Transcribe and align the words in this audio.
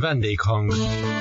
Vendéghang. 0.00 0.70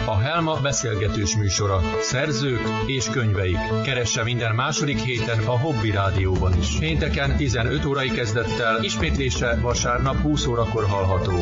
A 0.06 0.18
Helma 0.18 0.62
beszélgetős 0.62 1.38
műsora. 1.38 1.80
Szerzők 2.00 2.60
és 2.88 3.10
könyveik. 3.10 3.58
Keresse 3.84 4.24
minden 4.24 4.56
második 4.56 4.98
héten 4.98 5.40
a 5.40 5.60
Hobby 5.60 5.92
Rádióban 5.92 6.58
is. 6.58 6.80
Pénteken 6.80 7.38
15 7.38 7.86
órai 7.86 8.10
kezdettel, 8.10 8.84
ismétlése 8.84 9.60
vasárnap 9.62 10.16
20 10.16 10.46
órakor 10.46 10.84
hallható. 10.84 11.38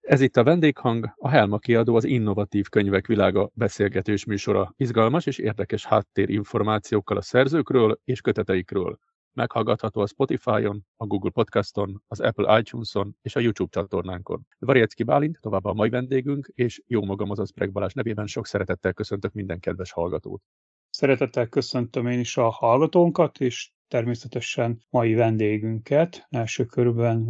Ez 0.00 0.20
itt 0.20 0.36
a 0.36 0.44
Vendéghang, 0.44 1.14
a 1.16 1.28
Helma 1.28 1.58
kiadó 1.58 1.96
az 1.96 2.04
Innovatív 2.04 2.68
Könyvek 2.68 3.06
Világa 3.06 3.50
beszélgetős 3.54 4.24
műsora. 4.24 4.74
Izgalmas 4.76 5.26
és 5.26 5.38
érdekes 5.38 5.86
háttérinformációkkal 5.86 7.16
a 7.16 7.22
szerzőkről 7.22 7.98
és 8.04 8.20
köteteikről. 8.20 8.98
Meghallgatható 9.34 10.00
a 10.00 10.06
Spotify-on, 10.06 10.86
a 10.96 11.06
Google 11.06 11.30
Podcaston, 11.30 12.02
az 12.08 12.20
Apple 12.20 12.58
iTunes-on 12.58 13.16
és 13.22 13.36
a 13.36 13.40
YouTube 13.40 13.70
csatornánkon. 13.70 14.46
Varjecki 14.58 15.02
Bálint, 15.02 15.38
továbbá 15.40 15.70
a 15.70 15.74
mai 15.74 15.88
vendégünk, 15.88 16.50
és 16.54 16.82
jó 16.86 17.04
magam, 17.04 17.30
az 17.30 17.52
Preg 17.52 17.72
Balázs 17.72 17.92
nevében 17.92 18.26
sok 18.26 18.46
szeretettel 18.46 18.92
köszöntök 18.92 19.32
minden 19.32 19.60
kedves 19.60 19.92
hallgatót. 19.92 20.42
Szeretettel 20.90 21.46
köszöntöm 21.46 22.06
én 22.06 22.18
is 22.18 22.36
a 22.36 22.48
hallgatónkat, 22.48 23.40
és 23.40 23.70
természetesen 23.88 24.82
mai 24.90 25.14
vendégünket, 25.14 26.26
első 26.30 26.64
körben 26.64 27.28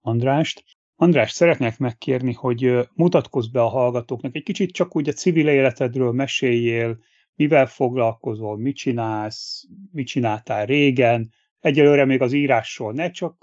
Andrást. 0.00 0.64
András, 0.96 1.30
szeretnék 1.30 1.78
megkérni, 1.78 2.32
hogy 2.32 2.88
mutatkozz 2.94 3.48
be 3.48 3.60
a 3.60 3.68
hallgatóknak, 3.68 4.34
egy 4.34 4.42
kicsit 4.42 4.72
csak 4.72 4.96
úgy 4.96 5.08
a 5.08 5.12
civil 5.12 5.48
életedről 5.48 6.12
meséljél, 6.12 6.98
mivel 7.34 7.66
foglalkozol, 7.66 8.58
mit 8.58 8.76
csinálsz, 8.76 9.64
mit 9.92 10.06
csináltál 10.06 10.66
régen, 10.66 11.30
egyelőre 11.60 12.04
még 12.04 12.20
az 12.20 12.32
írásról, 12.32 12.92
ne 12.92 13.10
csak 13.10 13.36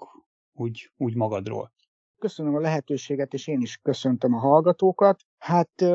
úgy, 0.53 0.91
úgy 0.98 1.15
magadról. 1.15 1.71
Köszönöm 2.20 2.55
a 2.55 2.59
lehetőséget, 2.59 3.33
és 3.33 3.48
én 3.48 3.61
is 3.61 3.77
köszöntöm 3.77 4.33
a 4.33 4.39
hallgatókat. 4.39 5.20
Hát 5.37 5.85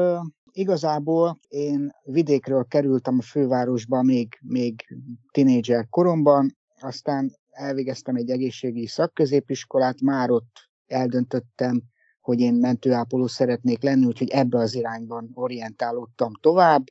igazából 0.51 1.39
én 1.49 1.91
vidékről 2.03 2.65
kerültem 2.65 3.19
a 3.19 3.23
fővárosba 3.23 4.03
még, 4.03 4.39
még 4.41 4.97
tinédzser 5.33 5.89
koromban, 5.89 6.57
aztán 6.81 7.37
elvégeztem 7.51 8.17
egy 8.17 8.31
egészségi 8.31 8.87
szakközépiskolát, 8.87 10.01
már 10.01 10.31
ott 10.31 10.69
eldöntöttem, 10.87 11.83
hogy 12.21 12.41
én 12.41 12.55
mentőápoló 12.55 13.27
szeretnék 13.27 13.83
lenni, 13.83 14.07
úgyhogy 14.07 14.31
ebbe 14.31 14.59
az 14.59 14.75
irányban 14.75 15.31
orientálódtam 15.35 16.33
tovább. 16.41 16.85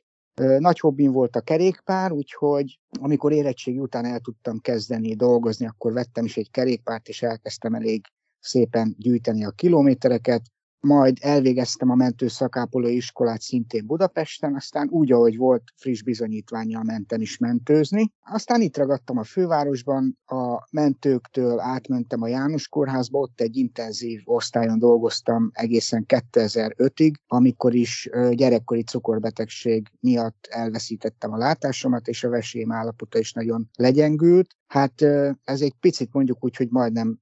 Nagy 0.58 0.80
hobbim 0.80 1.12
volt 1.12 1.36
a 1.36 1.40
kerékpár, 1.40 2.12
úgyhogy 2.12 2.78
amikor 3.00 3.32
érettségi 3.32 3.78
után 3.78 4.04
el 4.04 4.20
tudtam 4.20 4.58
kezdeni 4.58 5.14
dolgozni, 5.14 5.66
akkor 5.66 5.92
vettem 5.92 6.24
is 6.24 6.36
egy 6.36 6.50
kerékpárt, 6.50 7.08
és 7.08 7.22
elkezdtem 7.22 7.74
elég 7.74 8.06
szépen 8.40 8.94
gyűjteni 8.98 9.44
a 9.44 9.50
kilométereket 9.50 10.42
majd 10.86 11.18
elvégeztem 11.20 11.90
a 11.90 11.94
mentő 11.94 12.28
szakápoló 12.28 12.88
iskolát 12.88 13.40
szintén 13.40 13.86
Budapesten, 13.86 14.54
aztán 14.54 14.88
úgy, 14.90 15.12
ahogy 15.12 15.36
volt, 15.36 15.62
friss 15.76 16.02
bizonyítványjal 16.02 16.82
mentem 16.82 17.20
is 17.20 17.38
mentőzni. 17.38 18.12
Aztán 18.20 18.60
itt 18.60 18.76
ragadtam 18.76 19.18
a 19.18 19.24
fővárosban, 19.24 20.18
a 20.26 20.66
mentőktől 20.70 21.60
átmentem 21.60 22.22
a 22.22 22.28
János 22.28 22.68
kórházba, 22.68 23.18
ott 23.18 23.40
egy 23.40 23.56
intenzív 23.56 24.20
osztályon 24.24 24.78
dolgoztam 24.78 25.50
egészen 25.52 26.04
2005-ig, 26.08 27.12
amikor 27.26 27.74
is 27.74 28.10
gyerekkori 28.30 28.82
cukorbetegség 28.82 29.88
miatt 30.00 30.46
elveszítettem 30.50 31.32
a 31.32 31.36
látásomat, 31.36 32.08
és 32.08 32.24
a 32.24 32.28
vesém 32.28 32.72
állapota 32.72 33.18
is 33.18 33.32
nagyon 33.32 33.68
legyengült. 33.76 34.56
Hát 34.66 35.02
ez 35.44 35.60
egy 35.60 35.74
picit 35.80 36.12
mondjuk 36.12 36.44
úgy, 36.44 36.56
hogy 36.56 36.68
majdnem 36.70 37.18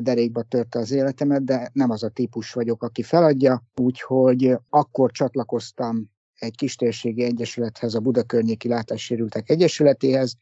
derékba 0.00 0.42
törte 0.42 0.78
az 0.78 0.90
életemet, 0.90 1.44
de 1.44 1.70
nem 1.72 1.90
az 1.90 2.02
a 2.02 2.08
típus 2.08 2.52
vagyok, 2.52 2.82
aki 2.82 3.02
feladja, 3.02 3.64
úgyhogy 3.76 4.56
akkor 4.68 5.10
csatlakoztam 5.10 6.10
egy 6.34 6.56
kistérségi 6.56 7.22
egyesülethez, 7.22 7.94
a 7.94 8.00
Buda 8.00 8.22
Környéki 8.22 8.68
Látássérültek 8.68 9.50
Egyesületéhez, 9.50 10.34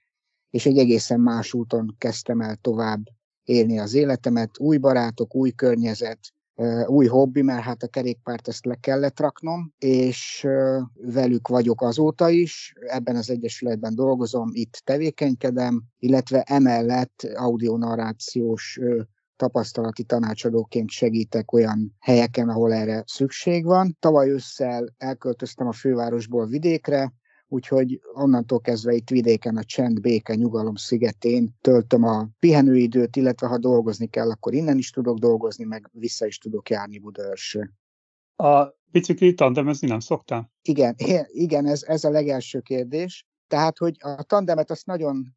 és 0.51 0.67
egy 0.67 0.79
egészen 0.79 1.21
más 1.21 1.55
úton 1.55 1.95
kezdtem 1.99 2.41
el 2.41 2.57
tovább 2.57 3.01
élni 3.45 3.79
az 3.79 3.95
életemet, 3.95 4.59
új 4.59 4.77
barátok, 4.77 5.35
új 5.35 5.51
környezet, 5.51 6.19
új 6.87 7.07
hobbi, 7.07 7.43
mert 7.43 7.63
hát 7.63 7.83
a 7.83 7.87
kerékpárt 7.87 8.49
ezt 8.49 8.65
le 8.65 8.75
kellett 8.75 9.21
raknom, 9.21 9.73
és 9.79 10.47
velük 10.95 11.49
vagyok 11.49 11.83
azóta 11.83 12.29
is, 12.29 12.75
ebben 12.87 13.17
az 13.17 13.31
egyesületben 13.31 13.95
dolgozom, 13.95 14.51
itt 14.53 14.81
tevékenykedem, 14.85 15.83
illetve 15.99 16.43
emellett 16.43 17.23
audionarrációs 17.35 18.81
tapasztalati 19.39 20.03
tanácsadóként 20.03 20.91
segítek 20.91 21.53
olyan 21.53 21.97
helyeken, 22.01 22.49
ahol 22.49 22.73
erre 22.73 23.03
szükség 23.07 23.65
van. 23.65 23.97
Tavaly 24.01 24.29
ősszel 24.29 24.95
elköltöztem 24.97 25.67
a 25.67 25.73
fővárosból 25.73 26.47
vidékre, 26.47 27.13
úgyhogy 27.49 28.01
onnantól 28.13 28.61
kezdve 28.61 28.93
itt 28.93 29.09
vidéken 29.09 29.57
a 29.57 29.65
csend, 29.65 30.01
béke, 30.01 30.35
nyugalom 30.35 30.75
szigetén 30.75 31.57
töltöm 31.61 32.05
a 32.05 32.29
pihenőidőt, 32.39 33.17
illetve 33.17 33.47
ha 33.47 33.59
dolgozni 33.59 34.07
kell, 34.07 34.31
akkor 34.31 34.55
innen 34.55 34.79
is 34.79 34.91
tudok 34.91 35.19
dolgozni, 35.19 35.65
meg 35.65 35.89
vissza 35.93 36.27
is 36.27 36.39
tudok 36.39 36.71
járni 36.71 36.99
Budaörsre. 36.99 37.73
A 38.37 38.67
bicikli 38.91 39.35
tandemezni 39.35 39.89
nem 39.89 40.01
szoktál? 40.01 40.53
Igen, 40.63 40.95
igen 41.27 41.67
ez, 41.67 41.83
ez 41.83 42.05
a 42.05 42.11
legelső 42.11 42.61
kérdés. 42.61 43.27
Tehát, 43.47 43.79
hogy 43.79 43.97
a 43.99 44.23
tandemet 44.23 44.71
azt 44.71 44.87
nagyon 44.87 45.37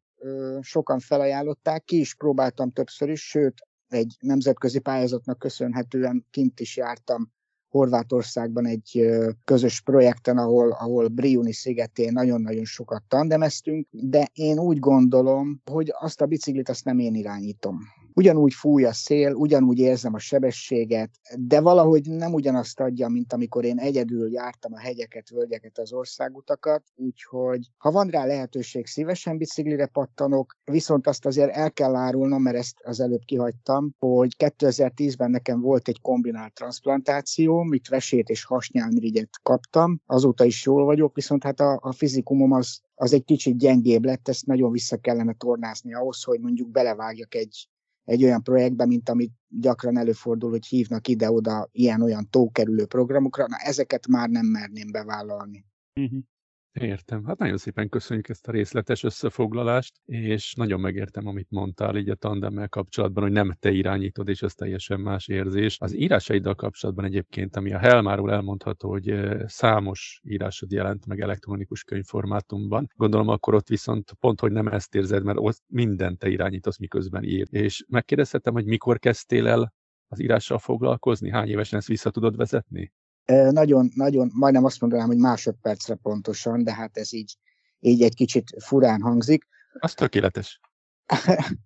sokan 0.60 0.98
felajánlották, 0.98 1.84
ki 1.84 1.98
is 1.98 2.14
próbáltam 2.14 2.70
többször 2.70 3.08
is, 3.08 3.28
sőt, 3.28 3.54
egy 3.92 4.16
nemzetközi 4.20 4.78
pályázatnak 4.78 5.38
köszönhetően 5.38 6.26
kint 6.30 6.60
is 6.60 6.76
jártam 6.76 7.32
Horvátországban 7.68 8.66
egy 8.66 9.10
közös 9.44 9.80
projekten, 9.80 10.38
ahol, 10.38 10.70
ahol 10.70 11.08
Briuni 11.08 11.52
szigetén 11.52 12.12
nagyon-nagyon 12.12 12.64
sokat 12.64 13.02
tandemeztünk, 13.08 13.86
de 13.90 14.28
én 14.32 14.58
úgy 14.58 14.78
gondolom, 14.78 15.62
hogy 15.70 15.92
azt 15.98 16.20
a 16.20 16.26
biciklit 16.26 16.68
azt 16.68 16.84
nem 16.84 16.98
én 16.98 17.14
irányítom 17.14 17.78
ugyanúgy 18.14 18.52
fúj 18.54 18.84
a 18.84 18.92
szél, 18.92 19.34
ugyanúgy 19.34 19.78
érzem 19.78 20.14
a 20.14 20.18
sebességet, 20.18 21.10
de 21.38 21.60
valahogy 21.60 22.06
nem 22.10 22.32
ugyanazt 22.32 22.80
adja, 22.80 23.08
mint 23.08 23.32
amikor 23.32 23.64
én 23.64 23.78
egyedül 23.78 24.32
jártam 24.32 24.72
a 24.72 24.78
hegyeket, 24.78 25.28
völgyeket, 25.28 25.78
az 25.78 25.92
országutakat, 25.92 26.82
úgyhogy 26.94 27.70
ha 27.76 27.90
van 27.90 28.08
rá 28.08 28.24
lehetőség, 28.24 28.86
szívesen 28.86 29.36
biciklire 29.36 29.86
pattanok, 29.86 30.56
viszont 30.64 31.06
azt 31.06 31.26
azért 31.26 31.50
el 31.50 31.72
kell 31.72 31.94
árulnom, 31.94 32.42
mert 32.42 32.56
ezt 32.56 32.76
az 32.82 33.00
előbb 33.00 33.24
kihagytam, 33.24 33.94
hogy 33.98 34.34
2010-ben 34.38 35.30
nekem 35.30 35.60
volt 35.60 35.88
egy 35.88 36.00
kombinált 36.00 36.54
transplantáció, 36.54 37.62
mit 37.62 37.88
vesét 37.88 38.28
és 38.28 38.44
hasnyálmirigyet 38.44 39.30
kaptam, 39.42 40.00
azóta 40.06 40.44
is 40.44 40.64
jól 40.64 40.84
vagyok, 40.84 41.14
viszont 41.14 41.42
hát 41.42 41.60
a, 41.60 41.78
a 41.82 41.92
fizikumom 41.92 42.52
az 42.52 42.80
az 42.94 43.12
egy 43.12 43.24
kicsit 43.24 43.58
gyengébb 43.58 44.04
lett, 44.04 44.28
ezt 44.28 44.46
nagyon 44.46 44.72
vissza 44.72 44.96
kellene 44.96 45.32
tornázni 45.32 45.94
ahhoz, 45.94 46.22
hogy 46.22 46.40
mondjuk 46.40 46.70
belevágjak 46.70 47.34
egy 47.34 47.68
egy 48.04 48.24
olyan 48.24 48.42
projektbe, 48.42 48.86
mint 48.86 49.08
amit 49.08 49.32
gyakran 49.48 49.98
előfordul, 49.98 50.50
hogy 50.50 50.66
hívnak 50.66 51.08
ide-oda 51.08 51.68
ilyen-olyan 51.72 52.30
tókerülő 52.30 52.86
programokra, 52.86 53.46
na 53.48 53.56
ezeket 53.56 54.06
már 54.06 54.28
nem 54.28 54.46
merném 54.46 54.90
bevállalni. 54.92 55.64
Uh-huh. 56.00 56.20
Értem. 56.80 57.24
Hát 57.24 57.38
nagyon 57.38 57.56
szépen 57.56 57.88
köszönjük 57.88 58.28
ezt 58.28 58.48
a 58.48 58.52
részletes 58.52 59.02
összefoglalást, 59.02 59.94
és 60.04 60.54
nagyon 60.54 60.80
megértem, 60.80 61.26
amit 61.26 61.50
mondtál 61.50 61.96
így 61.96 62.08
a 62.08 62.14
tandemmel 62.14 62.68
kapcsolatban, 62.68 63.22
hogy 63.22 63.32
nem 63.32 63.56
te 63.60 63.70
irányítod, 63.70 64.28
és 64.28 64.42
ez 64.42 64.54
teljesen 64.54 65.00
más 65.00 65.28
érzés. 65.28 65.76
Az 65.80 65.96
írásaiddal 65.96 66.54
kapcsolatban 66.54 67.04
egyébként, 67.04 67.56
ami 67.56 67.72
a 67.72 67.78
Helmáról 67.78 68.32
elmondható, 68.32 68.90
hogy 68.90 69.14
számos 69.46 70.20
írásod 70.24 70.72
jelent 70.72 71.06
meg 71.06 71.20
elektronikus 71.20 71.84
könyvformátumban. 71.84 72.90
Gondolom 72.96 73.28
akkor 73.28 73.54
ott 73.54 73.68
viszont 73.68 74.12
pont, 74.20 74.40
hogy 74.40 74.52
nem 74.52 74.66
ezt 74.66 74.94
érzed, 74.94 75.24
mert 75.24 75.38
ott 75.40 75.62
mindent 75.66 76.18
te 76.18 76.28
irányítasz, 76.28 76.78
miközben 76.78 77.22
ír. 77.24 77.46
És 77.50 77.84
megkérdezhetem, 77.88 78.52
hogy 78.52 78.64
mikor 78.64 78.98
kezdtél 78.98 79.46
el 79.46 79.72
az 80.08 80.20
írással 80.20 80.58
foglalkozni? 80.58 81.30
Hány 81.30 81.48
évesen 81.48 81.78
ezt 81.78 81.88
vissza 81.88 82.10
tudod 82.10 82.36
vezetni? 82.36 82.92
Nagyon, 83.50 83.90
nagyon, 83.94 84.30
majdnem 84.34 84.64
azt 84.64 84.80
mondanám, 84.80 85.06
hogy 85.06 85.16
másodpercre 85.16 85.94
pontosan, 85.94 86.64
de 86.64 86.74
hát 86.74 86.96
ez 86.96 87.12
így, 87.12 87.36
így 87.80 88.02
egy 88.02 88.14
kicsit 88.14 88.54
furán 88.58 89.00
hangzik. 89.00 89.46
Az 89.78 89.94
tökéletes. 89.94 90.60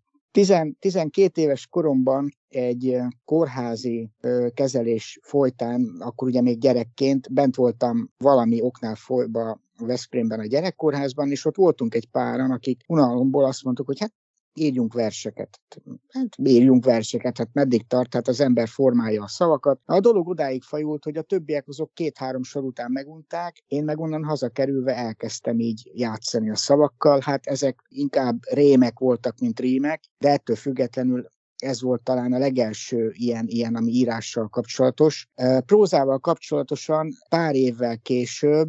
12 0.78 1.40
éves 1.40 1.66
koromban 1.66 2.28
egy 2.48 2.96
kórházi 3.24 4.10
kezelés 4.54 5.18
folytán, 5.22 5.96
akkor 5.98 6.28
ugye 6.28 6.40
még 6.40 6.58
gyerekként 6.58 7.32
bent 7.32 7.54
voltam 7.54 8.10
valami 8.18 8.62
oknál 8.62 8.94
folyba 8.94 9.60
Veszprémben 9.78 10.40
a 10.40 10.46
gyerekkórházban, 10.46 11.30
és 11.30 11.44
ott 11.44 11.56
voltunk 11.56 11.94
egy 11.94 12.08
páran, 12.10 12.50
akik 12.50 12.80
unalomból 12.86 13.44
azt 13.44 13.64
mondtuk, 13.64 13.86
hogy 13.86 14.00
hát 14.00 14.12
írjunk 14.56 14.92
verseket. 14.92 15.60
Hát 16.08 16.28
írjunk 16.42 16.84
verseket, 16.84 17.38
hát 17.38 17.48
meddig 17.52 17.86
tart, 17.86 18.14
hát 18.14 18.28
az 18.28 18.40
ember 18.40 18.68
formálja 18.68 19.22
a 19.22 19.28
szavakat. 19.28 19.80
A 19.84 20.00
dolog 20.00 20.28
odáig 20.28 20.62
fajult, 20.62 21.04
hogy 21.04 21.16
a 21.16 21.22
többiek 21.22 21.68
azok 21.68 21.94
két-három 21.94 22.42
sor 22.42 22.64
után 22.64 22.90
megunták, 22.90 23.62
én 23.66 23.84
meg 23.84 24.00
onnan 24.00 24.24
hazakerülve 24.24 24.96
elkezdtem 24.96 25.58
így 25.58 25.90
játszani 25.94 26.50
a 26.50 26.56
szavakkal, 26.56 27.20
hát 27.20 27.46
ezek 27.46 27.82
inkább 27.88 28.38
rémek 28.50 28.98
voltak, 28.98 29.38
mint 29.38 29.60
rímek, 29.60 30.04
de 30.18 30.28
ettől 30.28 30.56
függetlenül 30.56 31.26
ez 31.56 31.82
volt 31.82 32.02
talán 32.02 32.32
a 32.32 32.38
legelső 32.38 33.10
ilyen, 33.12 33.46
ilyen 33.48 33.74
ami 33.74 33.92
írással 33.92 34.48
kapcsolatos. 34.48 35.28
Prózával 35.66 36.18
kapcsolatosan 36.18 37.12
pár 37.28 37.54
évvel 37.54 37.98
később 37.98 38.68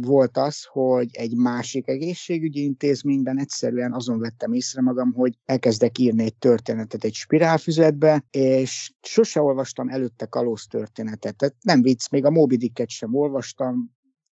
volt 0.00 0.36
az, 0.36 0.64
hogy 0.64 1.08
egy 1.12 1.36
másik 1.36 1.88
egészségügyi 1.88 2.62
intézményben 2.62 3.38
egyszerűen 3.38 3.92
azon 3.92 4.18
vettem 4.18 4.52
észre 4.52 4.82
magam, 4.82 5.12
hogy 5.12 5.38
elkezdek 5.44 5.98
írni 5.98 6.22
egy 6.22 6.36
történetet 6.36 7.04
egy 7.04 7.14
spirálfüzetbe, 7.14 8.24
és 8.30 8.92
sose 9.02 9.40
olvastam 9.40 9.88
előtte 9.88 10.26
kalóz 10.26 10.66
történetet. 10.66 11.36
Tehát 11.36 11.54
nem 11.60 11.82
vicc, 11.82 12.10
még 12.10 12.24
a 12.24 12.30
Moby 12.30 12.56
Dicket 12.56 12.88
sem 12.88 13.14
olvastam, 13.14 13.90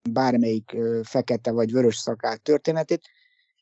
bármelyik 0.10 0.76
fekete 1.04 1.52
vagy 1.52 1.72
vörös 1.72 1.96
szakát 1.96 2.42
történetét, 2.42 3.02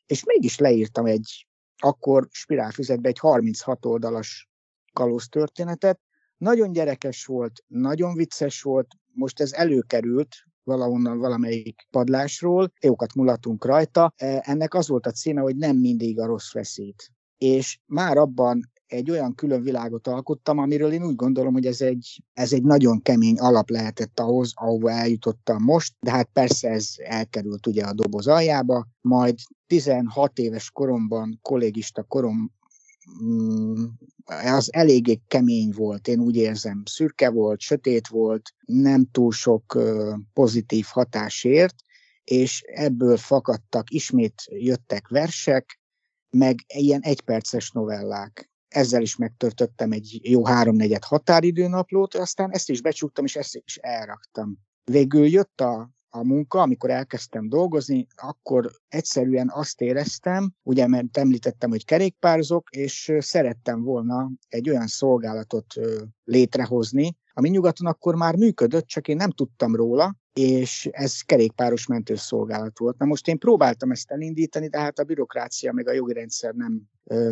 és 0.06 0.24
mégis 0.24 0.58
leírtam 0.58 1.06
egy 1.06 1.46
akkor 1.76 2.28
spirálfüzetbe 2.30 3.08
egy 3.08 3.18
36 3.18 3.84
oldalas 3.84 4.50
kalóz 4.92 5.28
történetet. 5.28 6.00
Nagyon 6.36 6.72
gyerekes 6.72 7.24
volt, 7.24 7.64
nagyon 7.66 8.14
vicces 8.14 8.62
volt, 8.62 8.86
most 9.12 9.40
ez 9.40 9.52
előkerült 9.52 10.36
valahonnan 10.64 11.18
valamelyik 11.18 11.86
padlásról, 11.90 12.72
jókat 12.80 13.14
mulatunk 13.14 13.64
rajta. 13.64 14.12
E, 14.16 14.42
ennek 14.46 14.74
az 14.74 14.88
volt 14.88 15.06
a 15.06 15.10
címe, 15.10 15.40
hogy 15.40 15.56
nem 15.56 15.76
mindig 15.76 16.20
a 16.20 16.26
rossz 16.26 16.52
veszít. 16.52 17.10
És 17.38 17.78
már 17.86 18.16
abban 18.16 18.70
egy 18.92 19.10
olyan 19.10 19.34
külön 19.34 19.62
világot 19.62 20.06
alkottam, 20.06 20.58
amiről 20.58 20.92
én 20.92 21.04
úgy 21.04 21.16
gondolom, 21.16 21.52
hogy 21.52 21.66
ez 21.66 21.80
egy, 21.80 22.22
ez 22.32 22.52
egy 22.52 22.62
nagyon 22.62 23.02
kemény 23.02 23.38
alap 23.38 23.70
lehetett 23.70 24.20
ahhoz, 24.20 24.52
ahova 24.54 24.90
eljutottam 24.90 25.62
most, 25.62 25.94
de 26.00 26.10
hát 26.10 26.28
persze 26.32 26.68
ez 26.68 26.94
elkerült 26.96 27.66
ugye 27.66 27.84
a 27.84 27.92
doboz 27.92 28.26
aljába, 28.26 28.86
majd 29.00 29.38
16 29.66 30.38
éves 30.38 30.70
koromban, 30.70 31.38
kollégista 31.42 32.02
korom 32.02 32.52
az 34.26 34.72
eléggé 34.72 35.20
kemény 35.28 35.72
volt, 35.76 36.08
én 36.08 36.20
úgy 36.20 36.36
érzem, 36.36 36.82
szürke 36.84 37.30
volt, 37.30 37.60
sötét 37.60 38.08
volt, 38.08 38.54
nem 38.64 39.10
túl 39.10 39.32
sok 39.32 39.78
pozitív 40.32 40.86
hatásért, 40.88 41.74
és 42.24 42.62
ebből 42.66 43.16
fakadtak, 43.16 43.90
ismét 43.90 44.42
jöttek 44.46 45.08
versek, 45.08 45.80
meg 46.30 46.64
ilyen 46.66 47.00
egyperces 47.00 47.70
novellák 47.70 48.52
ezzel 48.72 49.02
is 49.02 49.16
megtörtöttem 49.16 49.92
egy 49.92 50.20
jó 50.22 50.46
háromnegyed 50.46 51.04
határidőnaplót, 51.04 52.14
aztán 52.14 52.50
ezt 52.50 52.70
is 52.70 52.80
becsuktam, 52.80 53.24
és 53.24 53.36
ezt 53.36 53.56
is 53.64 53.76
elraktam. 53.76 54.58
Végül 54.84 55.26
jött 55.26 55.60
a, 55.60 55.90
a 56.14 56.24
munka, 56.24 56.60
amikor 56.60 56.90
elkezdtem 56.90 57.48
dolgozni, 57.48 58.06
akkor 58.16 58.70
egyszerűen 58.88 59.50
azt 59.54 59.80
éreztem, 59.80 60.52
ugye 60.62 60.86
mert 60.86 61.16
említettem, 61.16 61.70
hogy 61.70 61.84
kerékpárzok, 61.84 62.70
és 62.70 63.12
szerettem 63.18 63.82
volna 63.82 64.30
egy 64.48 64.68
olyan 64.70 64.86
szolgálatot 64.86 65.74
létrehozni, 66.24 67.16
ami 67.32 67.48
nyugaton 67.48 67.86
akkor 67.86 68.14
már 68.14 68.36
működött, 68.36 68.86
csak 68.86 69.08
én 69.08 69.16
nem 69.16 69.30
tudtam 69.30 69.76
róla, 69.76 70.16
és 70.32 70.88
ez 70.92 71.20
kerékpáros 71.20 71.86
mentőszolgálat 71.86 72.78
volt. 72.78 72.98
Na 72.98 73.06
most 73.06 73.28
én 73.28 73.38
próbáltam 73.38 73.90
ezt 73.90 74.10
elindítani, 74.10 74.68
de 74.68 74.78
hát 74.78 74.98
a 74.98 75.04
bürokrácia 75.04 75.72
meg 75.72 75.88
a 75.88 75.92
jogi 75.92 76.12
rendszer 76.12 76.54
nem 76.54 76.82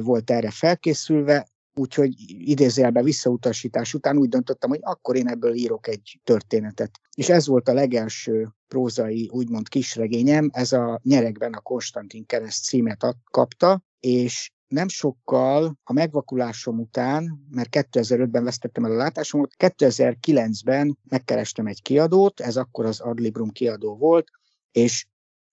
volt 0.02 0.30
erre 0.30 0.50
felkészülve, 0.50 1.48
úgyhogy 1.74 2.14
idézőjelben 2.26 3.04
visszautasítás 3.04 3.94
után 3.94 4.16
úgy 4.16 4.28
döntöttem, 4.28 4.70
hogy 4.70 4.80
akkor 4.82 5.16
én 5.16 5.28
ebből 5.28 5.54
írok 5.54 5.88
egy 5.88 6.20
történetet. 6.24 6.90
És 7.20 7.28
ez 7.28 7.46
volt 7.46 7.68
a 7.68 7.72
legelső 7.72 8.48
prózai, 8.68 9.28
úgymond 9.32 9.68
kisregényem, 9.68 10.50
ez 10.52 10.72
a 10.72 11.00
Nyerekben 11.02 11.52
a 11.52 11.60
Konstantin 11.60 12.26
kereszt 12.26 12.64
címet 12.64 13.16
kapta, 13.30 13.82
és 13.98 14.52
nem 14.68 14.88
sokkal 14.88 15.78
a 15.84 15.92
megvakulásom 15.92 16.78
után, 16.78 17.46
mert 17.50 17.68
2005-ben 17.72 18.44
vesztettem 18.44 18.84
el 18.84 18.90
a 18.90 18.94
látásomat, 18.94 19.50
2009-ben 19.58 20.98
megkerestem 21.08 21.66
egy 21.66 21.82
kiadót, 21.82 22.40
ez 22.40 22.56
akkor 22.56 22.86
az 22.86 23.00
Adlibrum 23.00 23.50
kiadó 23.50 23.96
volt, 23.96 24.28
és 24.70 25.06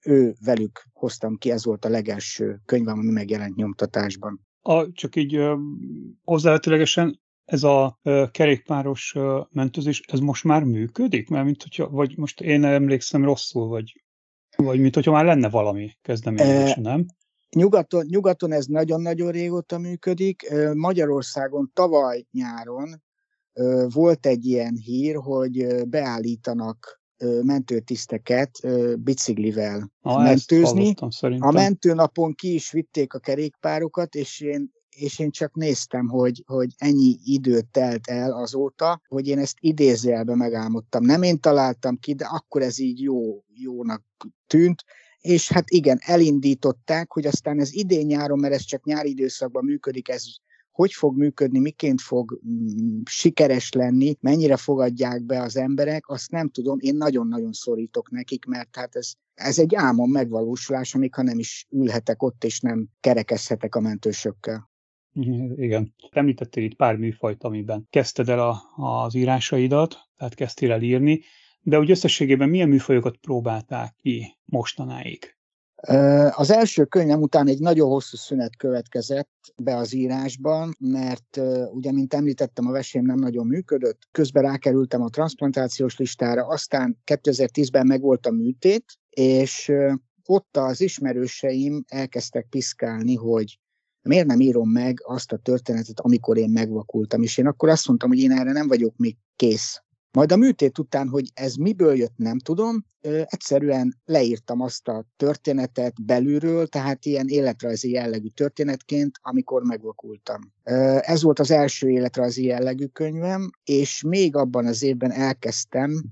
ő 0.05 0.35
velük 0.45 0.83
hoztam 0.93 1.37
ki, 1.37 1.51
ez 1.51 1.65
volt 1.65 1.85
a 1.85 1.89
legelső 1.89 2.61
könyvem, 2.65 2.97
ami 2.97 3.11
megjelent 3.11 3.55
nyomtatásban. 3.55 4.47
A, 4.61 4.91
csak 4.91 5.15
így 5.15 5.37
uh, 5.37 5.59
hozzávetőlegesen 6.23 7.19
ez 7.47 7.63
a 7.63 7.99
kerékpáros 8.31 9.15
mentőzés, 9.51 10.01
ez 10.07 10.19
most 10.19 10.44
már 10.44 10.63
működik? 10.63 11.29
Mert 11.29 11.45
mint 11.45 11.63
hogyha, 11.63 11.89
vagy 11.89 12.17
most 12.17 12.41
én 12.41 12.63
emlékszem 12.63 13.23
rosszul, 13.23 13.67
vagy, 13.67 14.03
vagy 14.55 14.79
mint 14.79 14.95
hogyha 14.95 15.11
már 15.11 15.25
lenne 15.25 15.49
valami 15.49 15.91
kezdeményezés, 16.01 16.71
e, 16.71 16.81
nem? 16.81 17.05
Nyugaton, 17.55 18.05
nyugaton 18.05 18.51
ez 18.51 18.65
nagyon-nagyon 18.65 19.31
régóta 19.31 19.77
működik. 19.77 20.53
Magyarországon 20.73 21.71
tavaly 21.73 22.25
nyáron 22.31 23.03
volt 23.93 24.25
egy 24.25 24.45
ilyen 24.45 24.75
hír, 24.75 25.15
hogy 25.15 25.88
beállítanak 25.88 27.01
mentőtiszteket 27.41 28.51
biciklivel 29.00 29.91
ah, 30.01 30.23
mentőzni. 30.23 30.93
A 31.38 31.51
mentőnapon 31.51 32.33
ki 32.33 32.53
is 32.53 32.71
vitték 32.71 33.13
a 33.13 33.19
kerékpárokat, 33.19 34.15
és 34.15 34.41
én 34.41 34.71
és 34.89 35.19
én 35.19 35.31
csak 35.31 35.56
néztem, 35.56 36.07
hogy, 36.07 36.44
hogy 36.45 36.74
ennyi 36.78 37.18
idő 37.24 37.62
telt 37.72 38.07
el 38.07 38.31
azóta, 38.31 39.01
hogy 39.07 39.28
én 39.28 39.39
ezt 39.39 39.57
idézőjelbe 39.60 40.36
megálmodtam. 40.36 41.04
Nem 41.04 41.22
én 41.22 41.39
találtam 41.39 42.00
ki, 42.00 42.13
de 42.13 42.25
akkor 42.25 42.62
ez 42.62 42.80
így 42.80 43.01
jó, 43.01 43.44
jónak 43.54 44.04
tűnt, 44.48 44.84
és 45.19 45.51
hát 45.51 45.69
igen, 45.69 45.98
elindították, 46.01 47.12
hogy 47.12 47.25
aztán 47.25 47.60
ez 47.60 47.74
idén-nyáron, 47.74 48.39
mert 48.39 48.54
ez 48.54 48.63
csak 48.63 48.84
nyári 48.84 49.10
időszakban 49.10 49.63
működik, 49.63 50.10
ez 50.10 50.24
hogy 50.78 50.94
fog 50.94 51.18
működni, 51.18 51.60
miként 51.60 52.01
fog 52.01 52.39
mm, 52.48 53.01
sikeres 53.06 53.72
lenni, 53.72 54.18
mennyire 54.19 54.57
fogadják 54.57 55.24
be 55.24 55.42
az 55.42 55.56
emberek, 55.56 56.10
azt 56.10 56.31
nem 56.31 56.50
tudom, 56.50 56.78
én 56.80 56.95
nagyon-nagyon 56.95 57.51
szorítok 57.51 58.12
nekik, 58.12 58.45
mert 58.45 58.75
hát 58.75 58.95
ez, 58.95 59.12
ez 59.34 59.60
egy 59.60 59.75
álmom 59.75 60.12
megvalósulás, 60.12 60.95
amíg 60.95 61.13
ha 61.13 61.22
nem 61.22 61.39
is 61.39 61.68
ülhetek 61.69 62.24
ott, 62.24 62.44
és 62.44 62.60
nem 62.60 62.88
kerekezhetek 63.00 63.75
a 63.75 63.80
mentősökkel. 63.80 64.69
Igen. 65.65 65.93
Említettél 66.11 66.63
itt 66.63 66.75
pár 66.75 66.95
műfajt, 66.95 67.43
amiben 67.43 67.87
kezdted 67.89 68.29
el 68.29 68.39
a, 68.39 68.61
az 68.75 69.15
írásaidat, 69.15 69.97
tehát 70.17 70.33
kezdtél 70.33 70.71
el 70.71 70.81
írni, 70.81 71.21
de 71.61 71.79
úgy 71.79 71.91
összességében 71.91 72.49
milyen 72.49 72.69
műfajokat 72.69 73.17
próbálták 73.17 73.95
ki 73.95 74.37
mostanáig? 74.45 75.35
Az 76.31 76.51
első 76.51 76.85
könyvem 76.85 77.21
után 77.21 77.47
egy 77.47 77.59
nagyon 77.59 77.89
hosszú 77.89 78.17
szünet 78.17 78.55
következett 78.55 79.53
be 79.55 79.75
az 79.75 79.93
írásban, 79.93 80.75
mert 80.79 81.39
ugye, 81.71 81.91
mint 81.91 82.13
említettem, 82.13 82.67
a 82.67 82.71
vesém 82.71 83.05
nem 83.05 83.19
nagyon 83.19 83.47
működött. 83.47 84.07
Közben 84.12 84.43
rákerültem 84.43 85.01
a 85.01 85.09
transplantációs 85.09 85.97
listára, 85.97 86.47
aztán 86.47 86.97
2010-ben 87.05 87.88
megvolt 87.88 88.25
a 88.25 88.31
műtét, 88.31 88.86
és 89.09 89.71
ott 90.25 90.57
az 90.57 90.81
ismerőseim 90.81 91.83
elkezdtek 91.88 92.47
piszkálni, 92.50 93.15
hogy 93.15 93.59
miért 94.07 94.27
nem 94.27 94.39
írom 94.39 94.69
meg 94.69 94.99
azt 95.03 95.31
a 95.31 95.37
történetet, 95.37 95.99
amikor 95.99 96.37
én 96.37 96.49
megvakultam. 96.49 97.21
És 97.21 97.37
én 97.37 97.47
akkor 97.47 97.69
azt 97.69 97.87
mondtam, 97.87 98.09
hogy 98.09 98.19
én 98.19 98.31
erre 98.31 98.51
nem 98.51 98.67
vagyok 98.67 98.93
még 98.97 99.15
kész. 99.35 99.81
Majd 100.11 100.31
a 100.31 100.37
műtét 100.37 100.77
után, 100.77 101.07
hogy 101.07 101.31
ez 101.33 101.55
miből 101.55 101.95
jött, 101.95 102.17
nem 102.17 102.39
tudom, 102.39 102.85
egyszerűen 103.01 103.95
leírtam 104.05 104.61
azt 104.61 104.87
a 104.87 105.05
történetet 105.17 106.03
belülről, 106.03 106.67
tehát 106.67 107.05
ilyen 107.05 107.27
életrajzi 107.27 107.91
jellegű 107.91 108.27
történetként, 108.27 109.19
amikor 109.21 109.63
megvakultam. 109.63 110.53
Ez 111.01 111.23
volt 111.23 111.39
az 111.39 111.51
első 111.51 111.89
életrajzi 111.89 112.45
jellegű 112.45 112.85
könyvem, 112.85 113.49
és 113.63 114.03
még 114.07 114.35
abban 114.35 114.65
az 114.65 114.83
évben 114.83 115.11
elkezdtem 115.11 116.03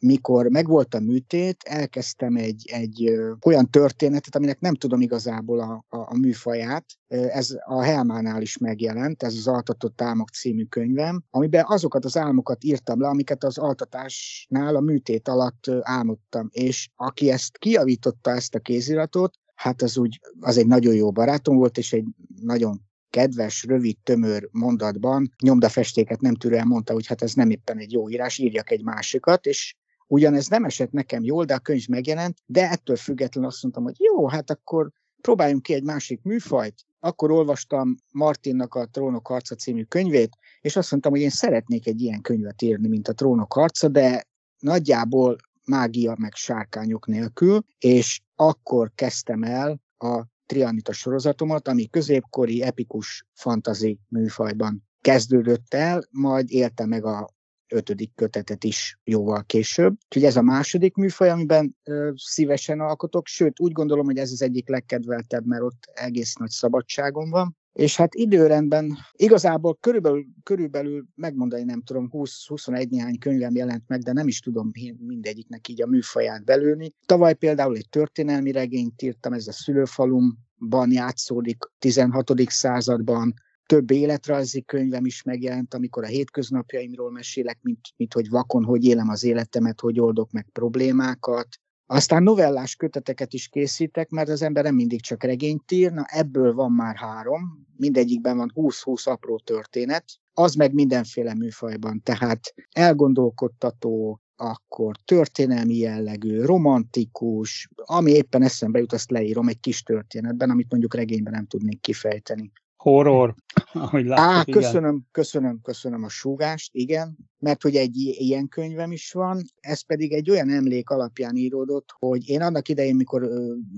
mikor 0.00 0.48
megvolt 0.48 0.94
a 0.94 1.00
műtét, 1.00 1.62
elkezdtem 1.62 2.36
egy, 2.36 2.68
egy 2.72 3.12
olyan 3.46 3.70
történetet, 3.70 4.36
aminek 4.36 4.60
nem 4.60 4.74
tudom 4.74 5.00
igazából 5.00 5.60
a, 5.60 5.84
a, 5.88 5.96
a 5.96 6.18
műfaját. 6.18 6.84
Ez 7.08 7.56
a 7.64 7.82
Helmánál 7.82 8.42
is 8.42 8.58
megjelent, 8.58 9.22
ez 9.22 9.34
az 9.34 9.46
Altatott 9.46 10.02
Álmok 10.02 10.28
című 10.28 10.64
könyvem, 10.64 11.22
amiben 11.30 11.64
azokat 11.66 12.04
az 12.04 12.16
álmokat 12.16 12.64
írtam 12.64 13.00
le, 13.00 13.08
amiket 13.08 13.44
az 13.44 13.58
altatásnál 13.58 14.76
a 14.76 14.80
műtét 14.80 15.28
alatt 15.28 15.70
álmodtam. 15.80 16.48
És 16.52 16.88
aki 16.96 17.30
ezt 17.30 17.58
kiavította, 17.58 18.30
ezt 18.30 18.54
a 18.54 18.58
kéziratot, 18.58 19.34
hát 19.54 19.82
az 19.82 19.98
úgy, 19.98 20.20
az 20.40 20.56
egy 20.56 20.66
nagyon 20.66 20.94
jó 20.94 21.10
barátom 21.10 21.56
volt, 21.56 21.78
és 21.78 21.92
egy 21.92 22.06
nagyon 22.42 22.80
kedves, 23.12 23.64
rövid, 23.64 23.96
tömör 24.02 24.48
mondatban 24.52 25.32
nyomdafestéket 25.42 26.20
nem 26.20 26.34
tűrően 26.34 26.66
mondta, 26.66 26.92
hogy 26.92 27.06
hát 27.06 27.22
ez 27.22 27.32
nem 27.32 27.50
éppen 27.50 27.78
egy 27.78 27.92
jó 27.92 28.08
írás, 28.08 28.38
írjak 28.38 28.70
egy 28.70 28.82
másikat, 28.82 29.46
és 29.46 29.74
ugyanez 30.06 30.48
nem 30.48 30.64
esett 30.64 30.90
nekem 30.90 31.22
jól, 31.24 31.44
de 31.44 31.54
a 31.54 31.58
könyv 31.58 31.86
megjelent, 31.88 32.38
de 32.46 32.70
ettől 32.70 32.96
függetlenül 32.96 33.50
azt 33.50 33.62
mondtam, 33.62 33.84
hogy 33.84 33.96
jó, 33.98 34.28
hát 34.28 34.50
akkor 34.50 34.90
próbáljunk 35.20 35.62
ki 35.62 35.74
egy 35.74 35.84
másik 35.84 36.22
műfajt. 36.22 36.74
Akkor 37.00 37.30
olvastam 37.30 37.96
Martinnak 38.12 38.74
a 38.74 38.86
Trónok 38.86 39.26
harca 39.26 39.54
című 39.54 39.82
könyvét, 39.82 40.36
és 40.60 40.76
azt 40.76 40.90
mondtam, 40.90 41.12
hogy 41.12 41.20
én 41.20 41.30
szeretnék 41.30 41.86
egy 41.86 42.00
ilyen 42.00 42.20
könyvet 42.20 42.62
írni, 42.62 42.88
mint 42.88 43.08
a 43.08 43.12
Trónok 43.12 43.52
harca, 43.52 43.88
de 43.88 44.24
nagyjából 44.58 45.36
mágia 45.64 46.14
meg 46.18 46.34
sárkányok 46.34 47.06
nélkül, 47.06 47.64
és 47.78 48.20
akkor 48.36 48.92
kezdtem 48.94 49.42
el 49.42 49.80
a 49.98 50.22
Trianita 50.52 50.92
sorozatomat, 50.92 51.68
ami 51.68 51.88
középkori 51.88 52.62
epikus 52.62 53.26
fantazi 53.34 53.98
műfajban 54.08 54.84
kezdődött 55.00 55.74
el, 55.74 56.02
majd 56.10 56.50
élte 56.50 56.86
meg 56.86 57.04
a 57.04 57.28
ötödik 57.68 58.14
kötetet 58.14 58.64
is 58.64 58.98
jóval 59.04 59.44
később. 59.44 59.96
Úgyhogy 60.04 60.24
ez 60.24 60.36
a 60.36 60.42
második 60.42 60.94
műfaj, 60.94 61.30
amiben 61.30 61.76
ö, 61.84 62.10
szívesen 62.14 62.80
alkotok, 62.80 63.26
sőt 63.26 63.60
úgy 63.60 63.72
gondolom, 63.72 64.04
hogy 64.04 64.18
ez 64.18 64.32
az 64.32 64.42
egyik 64.42 64.68
legkedveltebb, 64.68 65.46
mert 65.46 65.62
ott 65.62 65.90
egész 65.94 66.34
nagy 66.34 66.50
szabadságom 66.50 67.30
van. 67.30 67.56
És 67.72 67.96
hát 67.96 68.14
időrendben 68.14 68.96
igazából 69.12 69.76
körülbelül, 69.80 70.24
körülbelül 70.42 71.04
megmondani 71.14 71.62
nem 71.62 71.82
tudom, 71.82 72.08
20-21 72.12 72.88
néhány 72.88 73.18
könyvem 73.18 73.54
jelent 73.54 73.84
meg, 73.86 74.00
de 74.00 74.12
nem 74.12 74.28
is 74.28 74.40
tudom 74.40 74.70
mindegyiknek 74.98 75.68
így 75.68 75.82
a 75.82 75.86
műfaját 75.86 76.44
belőni. 76.44 76.92
Tavaly 77.06 77.34
például 77.34 77.76
egy 77.76 77.88
történelmi 77.88 78.52
regényt 78.52 79.02
írtam, 79.02 79.32
ez 79.32 79.46
a 79.46 79.52
szülőfalumban 79.52 80.90
játszódik 80.90 81.58
16. 81.78 82.32
században, 82.46 83.34
több 83.66 83.90
életrajzi 83.90 84.62
könyvem 84.62 85.04
is 85.04 85.22
megjelent, 85.22 85.74
amikor 85.74 86.04
a 86.04 86.06
hétköznapjaimról 86.06 87.10
mesélek, 87.10 87.58
mint, 87.62 87.80
mint 87.96 88.12
hogy 88.12 88.28
vakon, 88.28 88.64
hogy 88.64 88.84
élem 88.84 89.08
az 89.08 89.24
életemet, 89.24 89.80
hogy 89.80 90.00
oldok 90.00 90.30
meg 90.30 90.46
problémákat. 90.52 91.48
Aztán 91.92 92.22
novellás 92.22 92.76
köteteket 92.76 93.32
is 93.32 93.48
készítek, 93.48 94.10
mert 94.10 94.28
az 94.28 94.42
ember 94.42 94.64
nem 94.64 94.74
mindig 94.74 95.00
csak 95.00 95.22
regényt 95.22 95.72
ír, 95.72 95.92
na 95.92 96.04
ebből 96.08 96.54
van 96.54 96.72
már 96.72 96.96
három, 96.96 97.66
mindegyikben 97.76 98.36
van 98.36 98.52
20-20 98.54 99.04
apró 99.04 99.38
történet, 99.44 100.04
az 100.32 100.54
meg 100.54 100.72
mindenféle 100.72 101.34
műfajban, 101.34 102.02
tehát 102.02 102.54
elgondolkodtató, 102.70 104.20
akkor 104.36 104.96
történelmi 105.04 105.76
jellegű, 105.76 106.40
romantikus, 106.40 107.68
ami 107.74 108.10
éppen 108.10 108.42
eszembe 108.42 108.78
jut, 108.78 108.92
azt 108.92 109.10
leírom 109.10 109.48
egy 109.48 109.60
kis 109.60 109.82
történetben, 109.82 110.50
amit 110.50 110.70
mondjuk 110.70 110.94
regényben 110.94 111.32
nem 111.32 111.46
tudnék 111.46 111.80
kifejteni 111.80 112.52
horror, 112.82 113.34
ahogy 113.72 114.04
láttuk, 114.04 114.54
Á, 114.54 114.60
köszönöm, 114.60 114.90
igen. 114.90 115.08
köszönöm, 115.10 115.60
köszönöm 115.62 116.02
a 116.02 116.08
súgást, 116.08 116.74
igen, 116.74 117.16
mert 117.38 117.62
hogy 117.62 117.76
egy 117.76 117.96
ilyen 117.96 118.48
könyvem 118.48 118.92
is 118.92 119.12
van, 119.12 119.42
ez 119.60 119.86
pedig 119.86 120.12
egy 120.12 120.30
olyan 120.30 120.50
emlék 120.50 120.90
alapján 120.90 121.36
íródott, 121.36 121.88
hogy 121.98 122.28
én 122.28 122.42
annak 122.42 122.68
idején, 122.68 122.96
mikor 122.96 123.28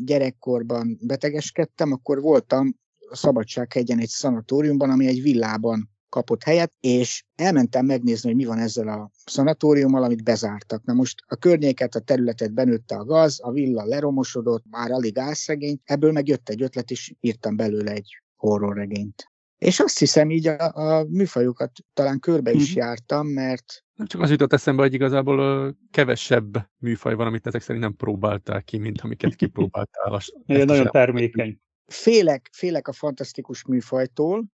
gyerekkorban 0.04 0.98
betegeskedtem, 1.00 1.92
akkor 1.92 2.20
voltam 2.20 2.76
a 3.10 3.16
Szabadsághegyen 3.16 3.98
egy 3.98 4.08
szanatóriumban, 4.08 4.90
ami 4.90 5.06
egy 5.06 5.22
villában 5.22 5.90
kapott 6.08 6.42
helyet, 6.42 6.72
és 6.80 7.24
elmentem 7.34 7.86
megnézni, 7.86 8.28
hogy 8.28 8.38
mi 8.38 8.44
van 8.44 8.58
ezzel 8.58 8.88
a 8.88 9.10
szanatóriummal, 9.24 10.02
amit 10.02 10.24
bezártak. 10.24 10.84
Na 10.84 10.92
most 10.92 11.22
a 11.26 11.36
környéket, 11.36 11.94
a 11.94 12.00
területet 12.00 12.52
benőtte 12.52 12.96
a 12.96 13.04
gaz, 13.04 13.38
a 13.42 13.50
villa 13.50 13.84
leromosodott, 13.84 14.64
már 14.70 14.90
alig 14.90 15.18
álszegény, 15.18 15.80
ebből 15.84 16.12
meg 16.12 16.28
jött 16.28 16.48
egy 16.48 16.62
ötlet, 16.62 16.90
és 16.90 17.14
írtam 17.20 17.56
belőle 17.56 17.90
egy 17.90 18.23
horrorregényt. 18.48 19.32
És 19.58 19.80
azt 19.80 19.98
hiszem, 19.98 20.30
így 20.30 20.46
a, 20.46 20.72
a 20.74 21.04
műfajokat 21.08 21.70
talán 21.92 22.20
körbe 22.20 22.52
is 22.52 22.74
mm. 22.74 22.78
jártam, 22.78 23.26
mert... 23.26 23.84
Nem 23.94 24.06
csak 24.06 24.20
az 24.20 24.30
jutott 24.30 24.52
eszembe, 24.52 24.82
hogy 24.82 24.94
igazából 24.94 25.74
kevesebb 25.90 26.70
műfaj 26.78 27.14
van, 27.14 27.26
amit 27.26 27.46
ezek 27.46 27.62
szerint 27.62 27.84
nem 27.84 27.96
próbáltál 27.96 28.62
ki, 28.62 28.78
mint 28.78 29.00
amiket 29.00 29.34
kipróbáltál. 29.44 30.20
Igen, 30.46 30.66
nagyon 30.66 30.86
termékeny. 30.90 31.58
Félek, 31.86 32.48
félek 32.52 32.88
a 32.88 32.92
fantasztikus 32.92 33.64
műfajtól, 33.64 34.44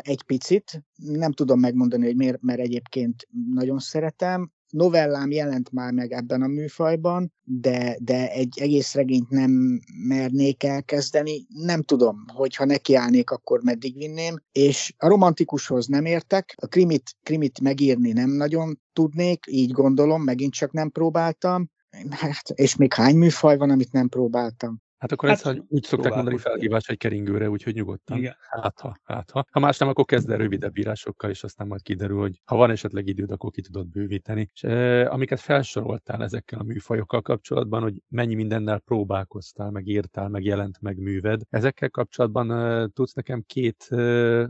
egy 0.00 0.22
picit, 0.22 0.84
nem 0.96 1.32
tudom 1.32 1.60
megmondani, 1.60 2.04
hogy 2.04 2.16
miért, 2.16 2.42
mert 2.42 2.60
egyébként 2.60 3.28
nagyon 3.54 3.78
szeretem 3.78 4.50
novellám 4.70 5.30
jelent 5.30 5.72
már 5.72 5.92
meg 5.92 6.12
ebben 6.12 6.42
a 6.42 6.46
műfajban, 6.46 7.32
de, 7.42 7.96
de 8.00 8.30
egy 8.30 8.58
egész 8.60 8.94
regényt 8.94 9.30
nem 9.30 9.80
mernék 10.08 10.62
elkezdeni. 10.62 11.46
Nem 11.48 11.82
tudom, 11.82 12.24
hogyha 12.34 12.64
nekiállnék, 12.64 13.30
akkor 13.30 13.62
meddig 13.62 13.96
vinném. 13.96 14.42
És 14.52 14.94
a 14.98 15.08
romantikushoz 15.08 15.86
nem 15.86 16.04
értek, 16.04 16.54
a 16.56 16.66
krimit, 16.66 17.10
krimit 17.22 17.60
megírni 17.60 18.12
nem 18.12 18.30
nagyon 18.30 18.80
tudnék, 18.92 19.44
így 19.48 19.70
gondolom, 19.70 20.22
megint 20.22 20.52
csak 20.52 20.72
nem 20.72 20.90
próbáltam. 20.90 21.70
Hát, 22.10 22.50
és 22.54 22.76
még 22.76 22.94
hány 22.94 23.16
műfaj 23.16 23.56
van, 23.56 23.70
amit 23.70 23.92
nem 23.92 24.08
próbáltam? 24.08 24.84
Hát 24.98 25.12
akkor 25.12 25.28
hát, 25.28 25.46
ez, 25.46 25.56
úgy 25.68 25.82
szokták 25.82 26.14
mondani 26.14 26.38
felhívás 26.38 26.88
egy 26.88 26.96
keringőre, 26.96 27.50
úgyhogy 27.50 27.74
nyugodtan. 27.74 28.18
Igen. 28.18 28.36
Hát 28.50 28.80
ha, 28.80 28.96
hát 29.04 29.30
ha. 29.30 29.44
Ha 29.50 29.60
más 29.60 29.78
nem, 29.78 29.88
akkor 29.88 30.04
kezd 30.04 30.30
el 30.30 30.36
rövidebb 30.36 30.76
írásokkal, 30.76 31.30
és 31.30 31.42
aztán 31.42 31.66
majd 31.66 31.82
kiderül, 31.82 32.20
hogy 32.20 32.40
ha 32.44 32.56
van 32.56 32.70
esetleg 32.70 33.06
időd, 33.06 33.30
akkor 33.30 33.50
ki 33.50 33.60
tudod 33.60 33.86
bővíteni. 33.86 34.50
És 34.54 34.62
e, 34.62 35.10
amiket 35.10 35.40
felsoroltál 35.40 36.22
ezekkel 36.22 36.58
a 36.58 36.62
műfajokkal 36.62 37.22
kapcsolatban, 37.22 37.82
hogy 37.82 38.02
mennyi 38.08 38.34
mindennel 38.34 38.78
próbálkoztál, 38.78 39.70
meg 39.70 39.86
írtál, 39.86 40.28
meg 40.28 40.44
jelent 40.44 40.80
meg 40.80 40.98
műved, 40.98 41.40
ezekkel 41.50 41.90
kapcsolatban 41.90 42.50
e, 42.50 42.88
tudsz 42.88 43.12
nekem 43.12 43.42
két 43.46 43.86
e, 43.88 43.96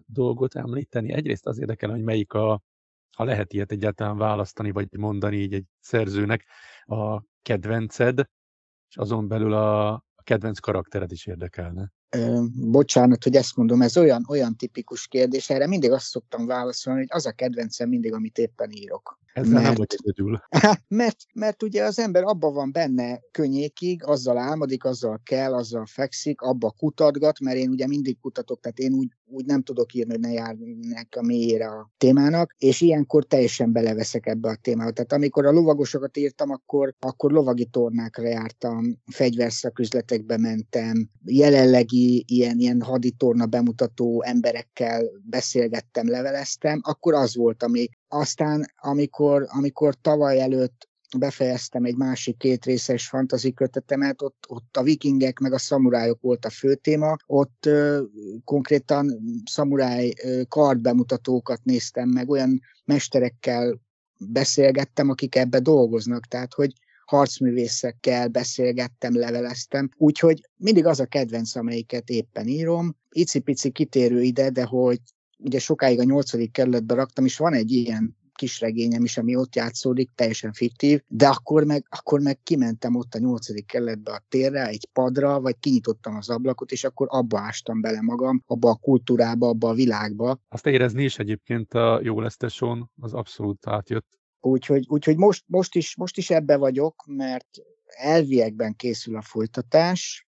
dolgot 0.06 0.54
említeni. 0.54 1.12
Egyrészt 1.12 1.46
az 1.46 1.58
érdekel, 1.58 1.90
hogy 1.90 2.02
melyik 2.02 2.32
a, 2.32 2.62
ha 3.16 3.24
lehet 3.24 3.52
ilyet 3.52 3.72
egyáltalán 3.72 4.16
választani, 4.16 4.70
vagy 4.70 4.88
mondani 4.90 5.36
így 5.36 5.54
egy 5.54 5.64
szerzőnek, 5.80 6.44
a 6.84 7.22
kedvenced, 7.42 8.28
és 8.88 8.96
azon 8.96 9.28
belül 9.28 9.52
a, 9.52 10.04
kedvenc 10.26 10.58
karaktered 10.58 11.12
is 11.12 11.26
érdekelne. 11.26 11.92
Ö, 12.10 12.42
bocsánat, 12.54 13.24
hogy 13.24 13.36
ezt 13.36 13.56
mondom, 13.56 13.82
ez 13.82 13.96
olyan, 13.96 14.24
olyan 14.28 14.56
tipikus 14.56 15.06
kérdés, 15.06 15.50
erre 15.50 15.66
mindig 15.66 15.90
azt 15.90 16.06
szoktam 16.06 16.46
válaszolni, 16.46 16.98
hogy 16.98 17.08
az 17.10 17.26
a 17.26 17.32
kedvencem 17.32 17.88
mindig, 17.88 18.12
amit 18.12 18.38
éppen 18.38 18.70
írok. 18.70 19.18
Ezzel 19.36 19.52
mert, 19.52 19.64
nem 19.64 19.74
vagy 19.74 19.96
egyedül. 20.02 20.40
Mert, 20.88 21.16
mert 21.34 21.62
ugye 21.62 21.84
az 21.84 21.98
ember 21.98 22.22
abban 22.22 22.54
van 22.54 22.72
benne 22.72 23.20
könnyékig, 23.30 24.04
azzal 24.04 24.38
álmodik, 24.38 24.84
azzal 24.84 25.20
kell, 25.24 25.54
azzal 25.54 25.86
fekszik, 25.86 26.40
abba 26.40 26.74
kutatgat, 26.78 27.40
mert 27.40 27.56
én 27.56 27.70
ugye 27.70 27.86
mindig 27.86 28.18
kutatok, 28.20 28.60
tehát 28.60 28.78
én 28.78 28.92
úgy, 28.92 29.08
úgy 29.24 29.44
nem 29.44 29.62
tudok 29.62 29.94
írni, 29.94 30.12
hogy 30.12 30.20
ne 30.20 30.32
járnak 30.32 31.06
a 31.16 31.22
mélyére 31.22 31.66
a 31.68 31.90
témának, 31.98 32.54
és 32.58 32.80
ilyenkor 32.80 33.24
teljesen 33.24 33.72
beleveszek 33.72 34.26
ebbe 34.26 34.48
a 34.48 34.56
témába. 34.62 34.90
Tehát 34.90 35.12
amikor 35.12 35.46
a 35.46 35.52
lovagosokat 35.52 36.16
írtam, 36.16 36.50
akkor, 36.50 36.94
akkor 37.00 37.32
lovagi 37.32 37.64
tornákra 37.64 38.28
jártam, 38.28 38.98
fegyverszaküzletekbe 39.06 40.36
mentem, 40.36 41.08
jelenlegi 41.24 42.24
ilyen, 42.28 42.58
ilyen 42.58 42.82
haditorna 42.82 43.46
bemutató 43.46 44.22
emberekkel 44.22 45.04
beszélgettem, 45.22 46.08
leveleztem, 46.08 46.80
akkor 46.82 47.14
az 47.14 47.36
volt, 47.36 47.62
ami 47.62 47.88
aztán, 48.16 48.72
amikor, 48.76 49.46
amikor 49.48 49.94
tavaly 50.00 50.40
előtt 50.40 50.88
befejeztem 51.18 51.84
egy 51.84 51.96
másik 51.96 52.36
kétrészes 52.36 53.08
fantazi 53.08 53.52
kötetemet, 53.52 54.22
ott, 54.22 54.44
ott 54.48 54.76
a 54.76 54.82
vikingek 54.82 55.38
meg 55.38 55.52
a 55.52 55.58
szamurájok 55.58 56.20
volt 56.20 56.44
a 56.44 56.50
fő 56.50 56.74
téma, 56.74 57.16
ott 57.26 57.66
ö, 57.66 58.02
konkrétan 58.44 59.18
szamuráj 59.50 60.12
ö, 60.22 60.42
kardbemutatókat 60.48 61.60
néztem 61.64 62.08
meg, 62.08 62.30
olyan 62.30 62.60
mesterekkel 62.84 63.80
beszélgettem, 64.18 65.10
akik 65.10 65.34
ebbe 65.34 65.58
dolgoznak, 65.58 66.26
tehát 66.26 66.54
hogy 66.54 66.72
harcművészekkel 67.04 68.28
beszélgettem, 68.28 69.16
leveleztem, 69.16 69.90
úgyhogy 69.96 70.40
mindig 70.56 70.86
az 70.86 71.00
a 71.00 71.06
kedvenc, 71.06 71.56
amelyiket 71.56 72.08
éppen 72.08 72.46
írom. 72.46 72.96
Icipici 73.10 73.70
kitérő 73.70 74.22
ide, 74.22 74.50
de 74.50 74.64
hogy 74.64 75.00
ugye 75.36 75.58
sokáig 75.58 76.00
a 76.00 76.04
nyolcadik 76.04 76.52
kerületbe 76.52 76.94
raktam, 76.94 77.24
és 77.24 77.36
van 77.36 77.54
egy 77.54 77.72
ilyen 77.72 78.16
kis 78.36 78.60
regényem 78.60 79.04
is, 79.04 79.18
ami 79.18 79.36
ott 79.36 79.54
játszódik, 79.54 80.10
teljesen 80.14 80.52
fiktív, 80.52 81.02
de 81.08 81.28
akkor 81.28 81.64
meg, 81.64 81.86
akkor 81.88 82.20
meg 82.20 82.38
kimentem 82.42 82.94
ott 82.94 83.14
a 83.14 83.18
nyolcadik 83.18 83.66
kerületbe 83.66 84.12
a 84.12 84.22
térre, 84.28 84.66
egy 84.66 84.88
padra, 84.92 85.40
vagy 85.40 85.58
kinyitottam 85.58 86.16
az 86.16 86.30
ablakot, 86.30 86.70
és 86.72 86.84
akkor 86.84 87.06
abba 87.10 87.38
ástam 87.38 87.80
bele 87.80 88.02
magam, 88.02 88.42
abba 88.46 88.70
a 88.70 88.74
kultúrába, 88.74 89.48
abba 89.48 89.68
a 89.68 89.74
világba. 89.74 90.40
Azt 90.48 90.66
érezni 90.66 91.04
is 91.04 91.18
egyébként 91.18 91.74
a 91.74 92.00
jó 92.02 92.20
leszteson, 92.20 92.90
az 93.00 93.14
abszolút 93.14 93.66
átjött. 93.66 94.18
Úgyhogy, 94.40 94.86
úgyhogy 94.88 95.16
most, 95.16 95.44
most, 95.46 95.74
is, 95.74 95.96
most 95.96 96.16
is 96.16 96.30
ebbe 96.30 96.56
vagyok, 96.56 97.04
mert 97.06 97.48
elviekben 97.84 98.76
készül 98.76 99.16
a 99.16 99.22
folytatás, 99.22 100.26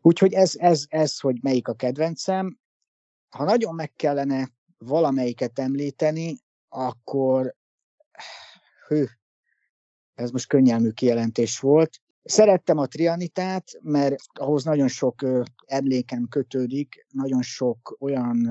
Úgyhogy 0.00 0.32
ez, 0.32 0.54
ez, 0.56 0.84
ez, 0.88 1.18
hogy 1.18 1.36
melyik 1.42 1.68
a 1.68 1.74
kedvencem, 1.74 2.58
ha 3.36 3.44
nagyon 3.44 3.74
meg 3.74 3.92
kellene 3.92 4.48
valamelyiket 4.78 5.58
említeni, 5.58 6.36
akkor 6.68 7.54
hű, 8.86 9.04
ez 10.14 10.30
most 10.30 10.48
könnyelmű 10.48 10.90
kijelentés 10.90 11.58
volt. 11.58 12.00
Szerettem 12.24 12.78
a 12.78 12.86
trianitát, 12.86 13.64
mert 13.80 14.16
ahhoz 14.32 14.64
nagyon 14.64 14.88
sok 14.88 15.26
emlékem 15.66 16.28
kötődik, 16.28 17.06
nagyon 17.10 17.42
sok 17.42 17.96
olyan 18.00 18.48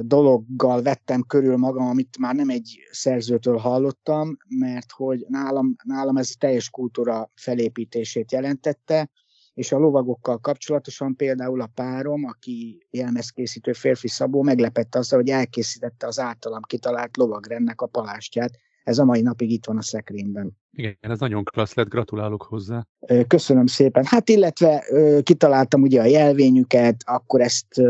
dologgal 0.00 0.82
vettem 0.82 1.22
körül 1.22 1.56
magam, 1.56 1.86
amit 1.86 2.18
már 2.18 2.34
nem 2.34 2.48
egy 2.48 2.78
szerzőtől 2.90 3.56
hallottam, 3.56 4.36
mert 4.48 4.92
hogy 4.92 5.24
nálam, 5.28 5.76
nálam 5.84 6.16
ez 6.16 6.30
teljes 6.38 6.70
kultúra 6.70 7.30
felépítését 7.34 8.32
jelentette, 8.32 9.10
és 9.58 9.72
a 9.72 9.78
lovagokkal 9.78 10.38
kapcsolatosan 10.38 11.16
például 11.16 11.60
a 11.60 11.70
párom, 11.74 12.24
aki 12.24 12.86
jelmezkészítő 12.90 13.72
férfi 13.72 14.08
Szabó, 14.08 14.42
meglepett 14.42 14.94
azzal, 14.94 15.18
hogy 15.18 15.28
elkészítette 15.28 16.06
az 16.06 16.18
általam 16.18 16.62
kitalált 16.62 17.16
lovagrendnek 17.16 17.80
a 17.80 17.86
palástját. 17.86 18.50
ez 18.84 18.98
a 18.98 19.04
mai 19.04 19.20
napig 19.20 19.50
itt 19.50 19.66
van 19.66 19.76
a 19.76 19.82
szekrényben. 19.82 20.56
Igen, 20.70 20.96
ez 21.00 21.18
nagyon 21.18 21.44
klassz 21.44 21.74
lett, 21.74 21.88
gratulálok 21.88 22.42
hozzá. 22.42 22.86
Köszönöm 23.26 23.66
szépen. 23.66 24.04
Hát 24.06 24.28
illetve 24.28 24.84
kitaláltam 25.22 25.82
ugye 25.82 26.00
a 26.00 26.04
jelvényüket, 26.04 26.96
akkor 27.04 27.40
ezt 27.40 27.82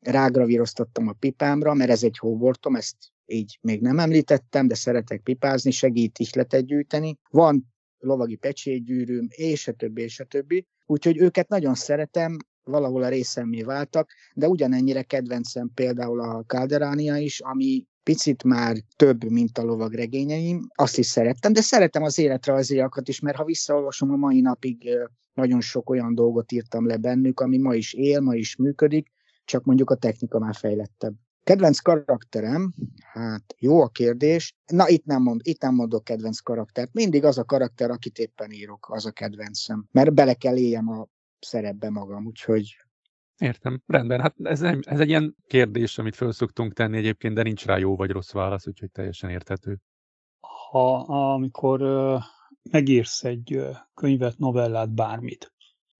rágravíroztattam 0.00 1.08
a 1.08 1.12
pipámra, 1.12 1.74
mert 1.74 1.90
ez 1.90 2.02
egy 2.02 2.18
hóbortom, 2.18 2.76
ezt 2.76 2.96
így 3.26 3.58
még 3.60 3.80
nem 3.80 3.98
említettem, 3.98 4.68
de 4.68 4.74
szeretek 4.74 5.20
pipázni, 5.20 5.70
segít 5.70 6.18
ihletet 6.18 6.66
gyűjteni. 6.66 7.18
Van 7.30 7.73
lovagi 8.04 8.36
pecsétgyűrűm, 8.36 9.26
és 9.30 9.68
a 9.68 9.72
többi, 9.72 10.02
és 10.02 10.20
a 10.20 10.24
többi. 10.24 10.66
Úgyhogy 10.86 11.18
őket 11.18 11.48
nagyon 11.48 11.74
szeretem, 11.74 12.36
valahol 12.64 13.02
a 13.02 13.08
részemmé 13.08 13.62
váltak, 13.62 14.10
de 14.34 14.48
ugyanennyire 14.48 15.02
kedvencem 15.02 15.70
például 15.74 16.20
a 16.20 16.44
Calderania 16.46 17.16
is, 17.16 17.40
ami 17.40 17.86
picit 18.02 18.44
már 18.44 18.76
több, 18.96 19.24
mint 19.24 19.58
a 19.58 19.62
lovagregényeim. 19.62 20.68
Azt 20.74 20.98
is 20.98 21.06
szerettem, 21.06 21.52
de 21.52 21.60
szeretem 21.60 22.02
az 22.02 22.18
életrajziakat 22.18 23.08
is, 23.08 23.20
mert 23.20 23.36
ha 23.36 23.44
visszaolvasom 23.44 24.10
a 24.10 24.16
mai 24.16 24.40
napig, 24.40 24.88
nagyon 25.34 25.60
sok 25.60 25.90
olyan 25.90 26.14
dolgot 26.14 26.52
írtam 26.52 26.86
le 26.86 26.96
bennük, 26.96 27.40
ami 27.40 27.58
ma 27.58 27.74
is 27.74 27.92
él, 27.92 28.20
ma 28.20 28.34
is 28.34 28.56
működik, 28.56 29.12
csak 29.44 29.64
mondjuk 29.64 29.90
a 29.90 29.96
technika 29.96 30.38
már 30.38 30.54
fejlettebb. 30.54 31.14
Kedvenc 31.44 31.78
karakterem, 31.78 32.74
hát 33.12 33.54
jó 33.58 33.82
a 33.82 33.88
kérdés. 33.88 34.54
Na, 34.66 34.88
itt 34.88 35.04
nem, 35.04 35.22
mond, 35.22 35.40
itt 35.44 35.60
nem 35.60 35.74
mondok 35.74 36.04
kedvenc 36.04 36.40
karaktert. 36.40 36.92
Mindig 36.92 37.24
az 37.24 37.38
a 37.38 37.44
karakter, 37.44 37.90
akit 37.90 38.18
éppen 38.18 38.50
írok, 38.50 38.86
az 38.90 39.06
a 39.06 39.10
kedvencem. 39.10 39.86
Mert 39.90 40.14
bele 40.14 40.34
kell 40.34 40.56
éljem 40.56 40.88
a 40.88 41.08
szerepbe 41.38 41.90
magam, 41.90 42.26
úgyhogy 42.26 42.76
Értem, 43.38 43.82
rendben. 43.86 44.20
Hát 44.20 44.34
ez, 44.42 44.62
ez 44.62 45.00
egy 45.00 45.08
ilyen 45.08 45.36
kérdés, 45.46 45.98
amit 45.98 46.14
föl 46.14 46.32
szoktunk 46.32 46.72
tenni 46.72 46.96
egyébként, 46.96 47.34
de 47.34 47.42
nincs 47.42 47.64
rá 47.64 47.76
jó 47.76 47.96
vagy 47.96 48.10
rossz 48.10 48.32
válasz, 48.32 48.66
úgyhogy 48.66 48.90
teljesen 48.90 49.30
érthető. 49.30 49.80
Ha 50.70 50.96
amikor 51.32 51.82
uh, 51.82 52.22
megírsz 52.70 53.24
egy 53.24 53.56
uh, 53.56 53.76
könyvet, 53.94 54.38
novellát, 54.38 54.94
bármit, 54.94 55.52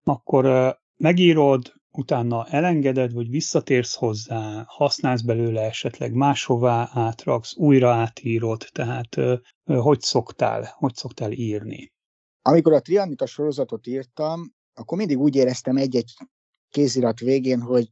akkor 0.04 0.46
uh, 0.46 0.70
megírod, 0.96 1.72
utána 1.96 2.46
elengeded, 2.46 3.12
vagy 3.12 3.30
visszatérsz 3.30 3.94
hozzá, 3.94 4.64
használsz 4.66 5.20
belőle 5.20 5.60
esetleg 5.60 6.12
máshová 6.12 6.90
átraksz, 6.92 7.56
újra 7.56 7.92
átírod, 7.92 8.64
tehát 8.72 9.16
hogy 9.64 10.00
szoktál, 10.00 10.74
hogy 10.78 10.94
szoktál 10.94 11.32
írni? 11.32 11.92
Amikor 12.42 12.72
a 12.72 12.80
Trianita 12.80 13.26
sorozatot 13.26 13.86
írtam, 13.86 14.54
akkor 14.74 14.98
mindig 14.98 15.18
úgy 15.18 15.36
éreztem 15.36 15.76
egy-egy 15.76 16.12
kézirat 16.68 17.18
végén, 17.18 17.60
hogy 17.60 17.88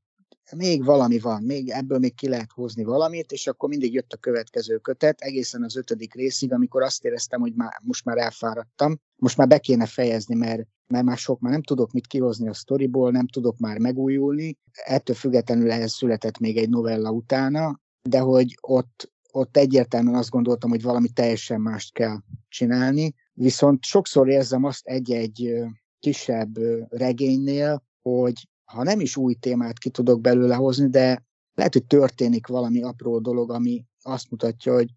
még 0.56 0.84
valami 0.84 1.18
van, 1.18 1.42
még 1.42 1.68
ebből 1.68 1.98
még 1.98 2.14
ki 2.14 2.28
lehet 2.28 2.52
hozni 2.52 2.84
valamit, 2.84 3.32
és 3.32 3.46
akkor 3.46 3.68
mindig 3.68 3.92
jött 3.92 4.12
a 4.12 4.16
következő 4.16 4.78
kötet, 4.78 5.20
egészen 5.20 5.62
az 5.62 5.76
ötödik 5.76 6.14
részig, 6.14 6.52
amikor 6.52 6.82
azt 6.82 7.04
éreztem, 7.04 7.40
hogy 7.40 7.54
már, 7.54 7.72
most 7.82 8.04
már 8.04 8.18
elfáradtam, 8.18 8.98
most 9.16 9.36
már 9.36 9.48
be 9.48 9.58
kéne 9.58 9.86
fejezni, 9.86 10.34
mert, 10.34 10.62
mert 10.86 11.04
már 11.04 11.16
sok, 11.16 11.40
már 11.40 11.52
nem 11.52 11.62
tudok 11.62 11.92
mit 11.92 12.06
kihozni 12.06 12.48
a 12.48 12.54
sztoriból, 12.54 13.10
nem 13.10 13.26
tudok 13.26 13.58
már 13.58 13.78
megújulni. 13.78 14.56
Ettől 14.72 15.16
függetlenül 15.16 15.70
ehhez 15.70 15.92
született 15.92 16.38
még 16.38 16.56
egy 16.56 16.68
novella 16.68 17.10
utána, 17.10 17.80
de 18.08 18.18
hogy 18.18 18.56
ott, 18.60 19.12
ott 19.32 19.56
egyértelműen 19.56 20.14
azt 20.14 20.30
gondoltam, 20.30 20.70
hogy 20.70 20.82
valami 20.82 21.08
teljesen 21.08 21.60
mást 21.60 21.92
kell 21.92 22.18
csinálni, 22.48 23.14
viszont 23.32 23.84
sokszor 23.84 24.28
érzem 24.28 24.64
azt 24.64 24.86
egy-egy 24.86 25.54
kisebb 25.98 26.58
regénynél, 26.88 27.82
hogy 28.02 28.48
ha 28.72 28.82
nem 28.82 29.00
is 29.00 29.16
új 29.16 29.34
témát 29.34 29.78
ki 29.78 29.90
tudok 29.90 30.20
belőle 30.20 30.54
hozni, 30.54 30.88
de 30.88 31.24
lehet, 31.54 31.72
hogy 31.72 31.84
történik 31.84 32.46
valami 32.46 32.82
apró 32.82 33.18
dolog, 33.18 33.50
ami 33.50 33.84
azt 34.02 34.30
mutatja, 34.30 34.72
hogy 34.72 34.90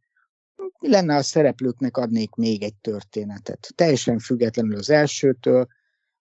mi 0.79 0.89
lenne 0.89 1.15
a 1.15 1.21
szereplőknek 1.21 1.97
adnék 1.97 2.35
még 2.35 2.63
egy 2.63 2.75
történetet. 2.75 3.67
Teljesen 3.75 4.19
függetlenül 4.19 4.77
az 4.77 4.89
elsőtől. 4.89 5.67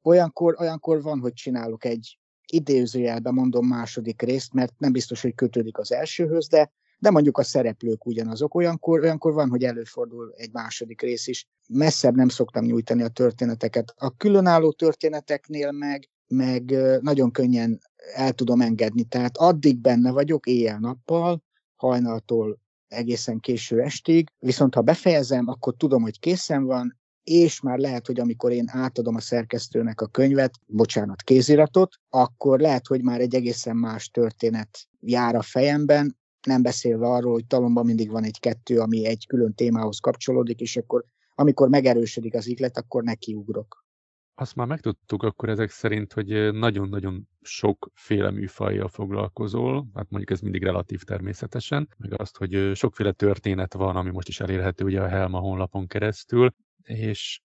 Olyankor, 0.02 0.56
olyankor 0.60 1.02
van, 1.02 1.20
hogy 1.20 1.34
csinálok 1.34 1.86
egy 1.86 2.18
idézőjelben 2.52 3.34
mondom 3.34 3.68
második 3.68 4.22
részt, 4.22 4.54
mert 4.54 4.74
nem 4.78 4.92
biztos, 4.92 5.22
hogy 5.22 5.36
kötődik 5.36 5.78
az 5.78 5.92
elsőhöz, 5.92 6.48
de, 6.48 6.72
de 7.00 7.10
mondjuk 7.10 7.38
a 7.38 7.44
szereplők 7.44 8.06
ugyanazok. 8.06 8.56
Olyankor, 8.56 9.00
olyankor 9.00 9.34
van, 9.34 9.50
hogy 9.50 9.64
előfordul 9.64 10.34
egy 10.36 10.52
második 10.52 11.02
rész 11.02 11.28
is. 11.28 11.48
Messzebb 11.70 12.16
nem 12.16 12.30
szoktam 12.30 12.66
nyújtani 12.66 13.02
a 13.02 13.08
történeteket. 13.08 13.94
A 13.98 14.16
különálló 14.16 14.72
történeteknél 14.72 15.72
meg 15.72 16.10
meg 16.28 16.76
nagyon 17.02 17.32
könnyen 17.32 17.80
el 18.14 18.34
tudom 18.34 18.62
engedni. 18.62 19.04
Tehát 19.04 19.38
addig 19.38 19.78
benne 19.78 20.12
vagyok 20.12 20.46
éjjel-nappal, 20.46 21.44
hajnaltól 21.76 22.60
egészen 22.88 23.40
késő 23.40 23.82
estig, 23.82 24.28
viszont 24.40 24.76
ha 24.76 24.82
befejezem, 24.82 25.48
akkor 25.48 25.76
tudom, 25.78 26.02
hogy 26.02 26.20
készen 26.20 26.64
van, 26.64 26.98
és 27.24 27.62
már 27.62 27.78
lehet, 27.78 28.06
hogy 28.06 28.20
amikor 28.20 28.52
én 28.52 28.70
átadom 28.72 29.16
a 29.16 29.20
szerkesztőnek 29.20 30.02
a 30.02 30.08
könyvet, 30.08 30.54
bocsánat, 30.66 31.22
kéziratot, 31.22 31.96
akkor 32.10 32.60
lehet, 32.60 32.88
hogy 32.88 33.02
már 33.02 33.20
egy 33.20 33.36
egészen 33.36 33.76
más 33.76 34.10
történet 34.10 34.88
jár 35.00 35.36
a 35.36 35.42
fejemben, 35.42 36.18
nem 36.48 36.62
beszélve 36.62 37.08
arról, 37.08 37.32
hogy 37.32 37.48
talomban 37.48 37.86
mindig 37.86 38.12
van 38.12 38.24
egy-kettő, 38.24 38.80
ami 38.80 39.06
egy 39.06 39.26
külön 39.28 39.54
témához 39.54 40.00
kapcsolódik, 40.00 40.60
és 40.60 40.78
akkor 40.78 41.06
amikor 41.36 41.70
megerősödik 41.70 42.34
az 42.34 42.48
iklet, 42.48 42.78
akkor 42.78 43.04
nekiugrok. 43.04 43.86
Azt 44.40 44.56
már 44.56 44.68
megtudtuk 44.68 45.24
akkor 45.24 45.50
ezek 45.50 45.70
szerint, 45.70 46.14
hogy 46.14 46.54
nagyon-nagyon 46.54 47.28
sokféle 47.42 48.32
műfajjal 48.32 48.88
foglalkozol, 48.88 49.88
hát 49.94 50.10
mondjuk 50.10 50.32
ez 50.32 50.42
mindig 50.42 50.64
relatív 50.64 51.04
természetesen, 51.04 51.90
meg 51.98 52.20
azt, 52.20 52.38
hogy 52.38 52.72
sokféle 52.76 53.12
történet 53.12 53.74
van, 53.74 53.96
ami 53.96 54.10
most 54.10 54.28
is 54.28 54.40
elérhető 54.40 54.86
ugye 54.86 55.02
a 55.02 55.08
Helma 55.08 55.40
honlapon 55.40 55.88
keresztül, 55.88 56.54
és 56.84 57.42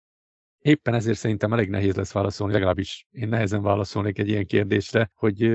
éppen 0.58 0.94
ezért 0.94 1.18
szerintem 1.18 1.52
elég 1.52 1.68
nehéz 1.68 1.94
lesz 1.94 2.12
válaszolni, 2.12 2.52
legalábbis 2.52 3.06
én 3.10 3.28
nehezen 3.28 3.62
válaszolnék 3.62 4.18
egy 4.18 4.28
ilyen 4.28 4.46
kérdésre, 4.46 5.10
hogy 5.14 5.50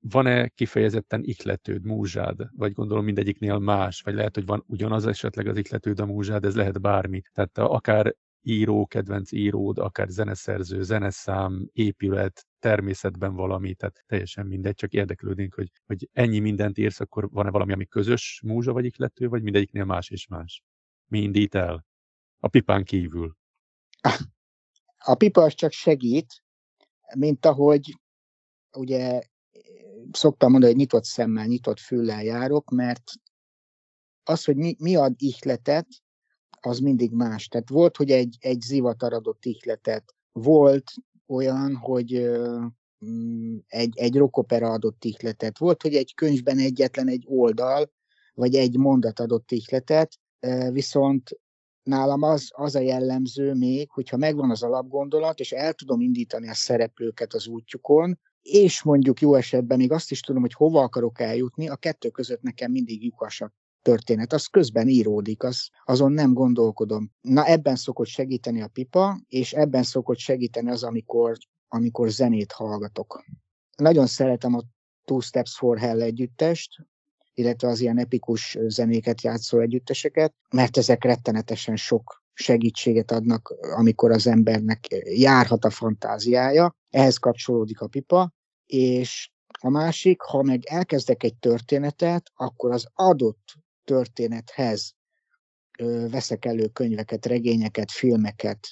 van-e 0.00 0.48
kifejezetten 0.48 1.22
ikletőd, 1.24 1.84
múzsád, 1.84 2.48
vagy 2.56 2.72
gondolom 2.72 3.04
mindegyiknél 3.04 3.58
más, 3.58 4.00
vagy 4.00 4.14
lehet, 4.14 4.34
hogy 4.34 4.46
van 4.46 4.64
ugyanaz 4.66 5.06
esetleg 5.06 5.46
az 5.46 5.56
ikletőd, 5.56 6.00
a 6.00 6.06
múzsád, 6.06 6.44
ez 6.44 6.56
lehet 6.56 6.80
bármi. 6.80 7.22
Tehát 7.32 7.58
akár 7.58 8.14
író, 8.42 8.86
kedvenc 8.86 9.32
íród, 9.32 9.78
akár 9.78 10.08
zeneszerző, 10.08 10.82
zeneszám, 10.82 11.68
épület, 11.72 12.46
természetben 12.58 13.34
valami, 13.34 13.74
tehát 13.74 14.04
teljesen 14.06 14.46
mindegy, 14.46 14.74
csak 14.74 14.92
érdeklődnénk, 14.92 15.54
hogy, 15.54 15.70
hogy 15.86 16.08
ennyi 16.12 16.38
mindent 16.38 16.78
írsz, 16.78 17.00
akkor 17.00 17.30
van-e 17.30 17.50
valami, 17.50 17.72
ami 17.72 17.86
közös 17.86 18.40
múzsa 18.44 18.72
vagy 18.72 18.84
iklető, 18.84 19.28
vagy 19.28 19.42
mindegyiknél 19.42 19.84
más 19.84 20.10
és 20.10 20.26
más? 20.26 20.62
Mi 21.06 21.20
indít 21.20 21.54
el? 21.54 21.86
A 22.38 22.48
pipán 22.48 22.84
kívül. 22.84 23.36
A 24.98 25.14
pipa 25.14 25.42
az 25.42 25.54
csak 25.54 25.72
segít, 25.72 26.44
mint 27.14 27.46
ahogy 27.46 27.98
ugye 28.72 29.20
szoktam 30.12 30.50
mondani, 30.50 30.72
hogy 30.72 30.80
nyitott 30.80 31.04
szemmel, 31.04 31.46
nyitott 31.46 31.78
füllel 31.78 32.22
járok, 32.22 32.70
mert 32.70 33.02
az, 34.22 34.44
hogy 34.44 34.56
mi, 34.56 34.76
mi 34.78 34.96
ad 34.96 35.14
ihletet, 35.16 35.86
az 36.66 36.78
mindig 36.78 37.12
más. 37.12 37.48
Tehát 37.48 37.68
volt, 37.68 37.96
hogy 37.96 38.10
egy, 38.10 38.36
egy 38.40 38.60
zivatar 38.60 39.12
adott 39.12 39.44
ihletet, 39.44 40.14
volt 40.32 40.92
olyan, 41.26 41.76
hogy 41.76 42.30
mm, 43.04 43.56
egy, 43.66 43.98
egy 43.98 44.16
rockopera 44.16 44.70
adott 44.70 45.04
ihletet, 45.04 45.58
volt, 45.58 45.82
hogy 45.82 45.94
egy 45.94 46.14
könyvben 46.14 46.58
egyetlen 46.58 47.08
egy 47.08 47.24
oldal, 47.26 47.90
vagy 48.34 48.54
egy 48.54 48.76
mondat 48.76 49.20
adott 49.20 49.50
ihletet, 49.50 50.18
viszont 50.70 51.30
nálam 51.82 52.22
az, 52.22 52.50
az 52.54 52.74
a 52.74 52.80
jellemző 52.80 53.54
még, 53.54 53.90
hogyha 53.90 54.16
megvan 54.16 54.50
az 54.50 54.62
alapgondolat, 54.62 55.40
és 55.40 55.52
el 55.52 55.72
tudom 55.72 56.00
indítani 56.00 56.48
a 56.48 56.54
szereplőket 56.54 57.34
az 57.34 57.46
útjukon, 57.46 58.18
és 58.42 58.82
mondjuk 58.82 59.20
jó 59.20 59.34
esetben 59.34 59.78
még 59.78 59.92
azt 59.92 60.10
is 60.10 60.20
tudom, 60.20 60.40
hogy 60.40 60.52
hova 60.52 60.82
akarok 60.82 61.20
eljutni, 61.20 61.68
a 61.68 61.76
kettő 61.76 62.08
között 62.08 62.42
nekem 62.42 62.70
mindig 62.70 63.04
lyukas 63.04 63.40
a 63.40 63.52
történet, 63.82 64.32
az 64.32 64.46
közben 64.46 64.88
íródik, 64.88 65.42
az, 65.42 65.68
azon 65.84 66.12
nem 66.12 66.32
gondolkodom. 66.32 67.12
Na 67.20 67.44
ebben 67.46 67.76
szokott 67.76 68.06
segíteni 68.06 68.62
a 68.62 68.68
pipa, 68.68 69.20
és 69.28 69.52
ebben 69.52 69.82
szokott 69.82 70.18
segíteni 70.18 70.70
az, 70.70 70.82
amikor, 70.82 71.36
amikor 71.68 72.10
zenét 72.10 72.52
hallgatok. 72.52 73.24
Nagyon 73.76 74.06
szeretem 74.06 74.54
a 74.54 74.62
Two 75.04 75.20
Steps 75.20 75.56
for 75.56 75.78
Hell 75.78 76.02
együttest, 76.02 76.86
illetve 77.34 77.68
az 77.68 77.80
ilyen 77.80 77.98
epikus 77.98 78.58
zenéket 78.66 79.22
játszó 79.22 79.60
együtteseket, 79.60 80.34
mert 80.50 80.76
ezek 80.76 81.04
rettenetesen 81.04 81.76
sok 81.76 82.22
segítséget 82.34 83.10
adnak, 83.10 83.54
amikor 83.60 84.10
az 84.10 84.26
embernek 84.26 84.86
járhat 85.04 85.64
a 85.64 85.70
fantáziája. 85.70 86.76
Ehhez 86.90 87.16
kapcsolódik 87.16 87.80
a 87.80 87.86
pipa, 87.86 88.32
és 88.66 89.30
a 89.60 89.68
másik, 89.68 90.20
ha 90.20 90.42
meg 90.42 90.64
elkezdek 90.64 91.22
egy 91.22 91.36
történetet, 91.36 92.30
akkor 92.34 92.70
az 92.70 92.86
adott 92.94 93.54
történethez 93.84 94.94
veszek 96.10 96.44
elő 96.44 96.66
könyveket, 96.66 97.26
regényeket, 97.26 97.90
filmeket, 97.90 98.68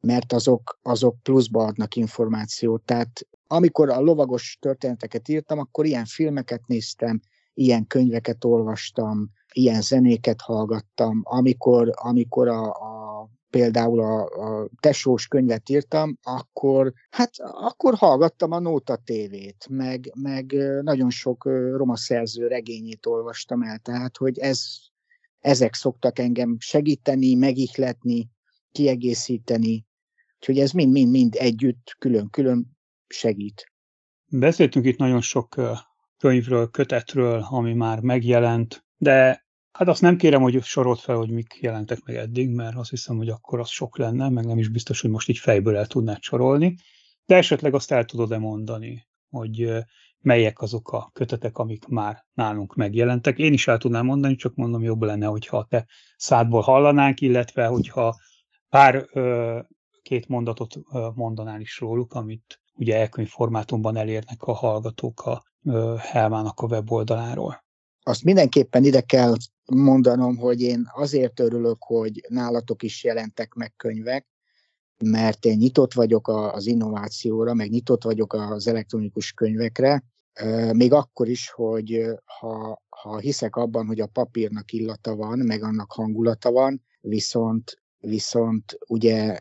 mert 0.00 0.32
azok, 0.32 0.78
azok 0.82 1.22
pluszba 1.22 1.64
adnak 1.64 1.94
információt. 1.94 2.82
Tehát 2.82 3.26
amikor 3.46 3.90
a 3.90 4.00
lovagos 4.00 4.58
történeteket 4.60 5.28
írtam, 5.28 5.58
akkor 5.58 5.86
ilyen 5.86 6.04
filmeket 6.04 6.66
néztem, 6.66 7.20
ilyen 7.54 7.86
könyveket 7.86 8.44
olvastam, 8.44 9.30
ilyen 9.52 9.80
zenéket 9.80 10.40
hallgattam, 10.40 11.20
amikor, 11.24 11.90
amikor 11.94 12.48
a, 12.48 12.70
a 12.70 12.95
például 13.56 14.00
a, 14.00 14.24
a 14.24 14.68
tesós 14.80 15.26
könyvet 15.26 15.68
írtam, 15.68 16.18
akkor, 16.22 16.92
hát 17.10 17.30
akkor 17.38 17.94
hallgattam 17.94 18.52
a 18.52 18.58
Nóta 18.58 18.96
tévét, 18.96 19.66
meg, 19.70 20.12
meg 20.14 20.52
nagyon 20.82 21.10
sok 21.10 21.44
roma 21.76 21.96
szerző 21.96 22.46
regényét 22.46 23.06
olvastam 23.06 23.62
el, 23.62 23.78
tehát 23.78 24.16
hogy 24.16 24.38
ez, 24.38 24.60
ezek 25.40 25.74
szoktak 25.74 26.18
engem 26.18 26.56
segíteni, 26.58 27.34
megihletni, 27.34 28.28
kiegészíteni, 28.72 29.86
úgyhogy 30.34 30.58
ez 30.58 30.70
mind-mind-mind 30.70 31.34
együtt, 31.34 31.96
külön-külön 31.98 32.76
segít. 33.06 33.72
Beszéltünk 34.26 34.86
itt 34.86 34.98
nagyon 34.98 35.20
sok 35.20 35.54
könyvről, 36.18 36.70
kötetről, 36.70 37.46
ami 37.50 37.74
már 37.74 38.00
megjelent, 38.00 38.84
de 38.96 39.45
hát 39.76 39.88
azt 39.88 40.00
nem 40.00 40.16
kérem, 40.16 40.42
hogy 40.42 40.62
sorolt 40.62 41.00
fel, 41.00 41.16
hogy 41.16 41.30
mik 41.30 41.58
jelentek 41.60 41.98
meg 42.04 42.16
eddig, 42.16 42.50
mert 42.50 42.76
azt 42.76 42.90
hiszem, 42.90 43.16
hogy 43.16 43.28
akkor 43.28 43.60
az 43.60 43.68
sok 43.68 43.98
lenne, 43.98 44.28
meg 44.28 44.44
nem 44.44 44.58
is 44.58 44.68
biztos, 44.68 45.00
hogy 45.00 45.10
most 45.10 45.28
így 45.28 45.38
fejből 45.38 45.76
el 45.76 45.86
tudnád 45.86 46.22
sorolni, 46.22 46.76
de 47.26 47.36
esetleg 47.36 47.74
azt 47.74 47.92
el 47.92 48.04
tudod-e 48.04 48.38
mondani, 48.38 49.06
hogy 49.30 49.72
melyek 50.18 50.60
azok 50.60 50.92
a 50.92 51.10
kötetek, 51.12 51.58
amik 51.58 51.86
már 51.86 52.24
nálunk 52.32 52.74
megjelentek. 52.74 53.38
Én 53.38 53.52
is 53.52 53.68
el 53.68 53.78
tudnám 53.78 54.04
mondani, 54.04 54.34
csak 54.34 54.54
mondom, 54.54 54.82
jobb 54.82 55.02
lenne, 55.02 55.26
hogyha 55.26 55.66
te 55.68 55.86
szádból 56.16 56.60
hallanánk, 56.60 57.20
illetve 57.20 57.66
hogyha 57.66 58.14
pár 58.68 59.06
két 60.02 60.28
mondatot 60.28 60.74
mondanál 61.14 61.60
is 61.60 61.78
róluk, 61.78 62.12
amit 62.12 62.60
ugye 62.74 62.96
elkönyv 62.96 63.28
formátumban 63.28 63.96
elérnek 63.96 64.42
a 64.42 64.52
hallgatók 64.52 65.20
a 65.20 65.42
Helmának 65.98 66.60
a 66.60 66.66
weboldaláról. 66.66 67.64
Azt 68.08 68.24
mindenképpen 68.24 68.84
ide 68.84 69.00
kell 69.00 69.34
mondanom, 69.64 70.36
hogy 70.36 70.60
én 70.60 70.90
azért 70.94 71.40
örülök, 71.40 71.76
hogy 71.84 72.24
nálatok 72.28 72.82
is 72.82 73.04
jelentek 73.04 73.54
meg 73.54 73.72
könyvek, 73.76 74.26
mert 75.04 75.44
én 75.44 75.56
nyitott 75.56 75.92
vagyok 75.92 76.28
az 76.28 76.66
innovációra, 76.66 77.54
meg 77.54 77.70
nyitott 77.70 78.02
vagyok 78.02 78.32
az 78.32 78.66
elektronikus 78.66 79.32
könyvekre, 79.32 80.04
még 80.72 80.92
akkor 80.92 81.28
is, 81.28 81.50
hogy 81.50 82.04
ha, 82.24 82.82
ha 82.88 83.18
hiszek 83.18 83.56
abban, 83.56 83.86
hogy 83.86 84.00
a 84.00 84.06
papírnak 84.06 84.72
illata 84.72 85.14
van, 85.16 85.38
meg 85.38 85.62
annak 85.62 85.92
hangulata 85.92 86.50
van, 86.50 86.82
viszont 87.00 87.80
viszont 88.00 88.78
ugye 88.86 89.38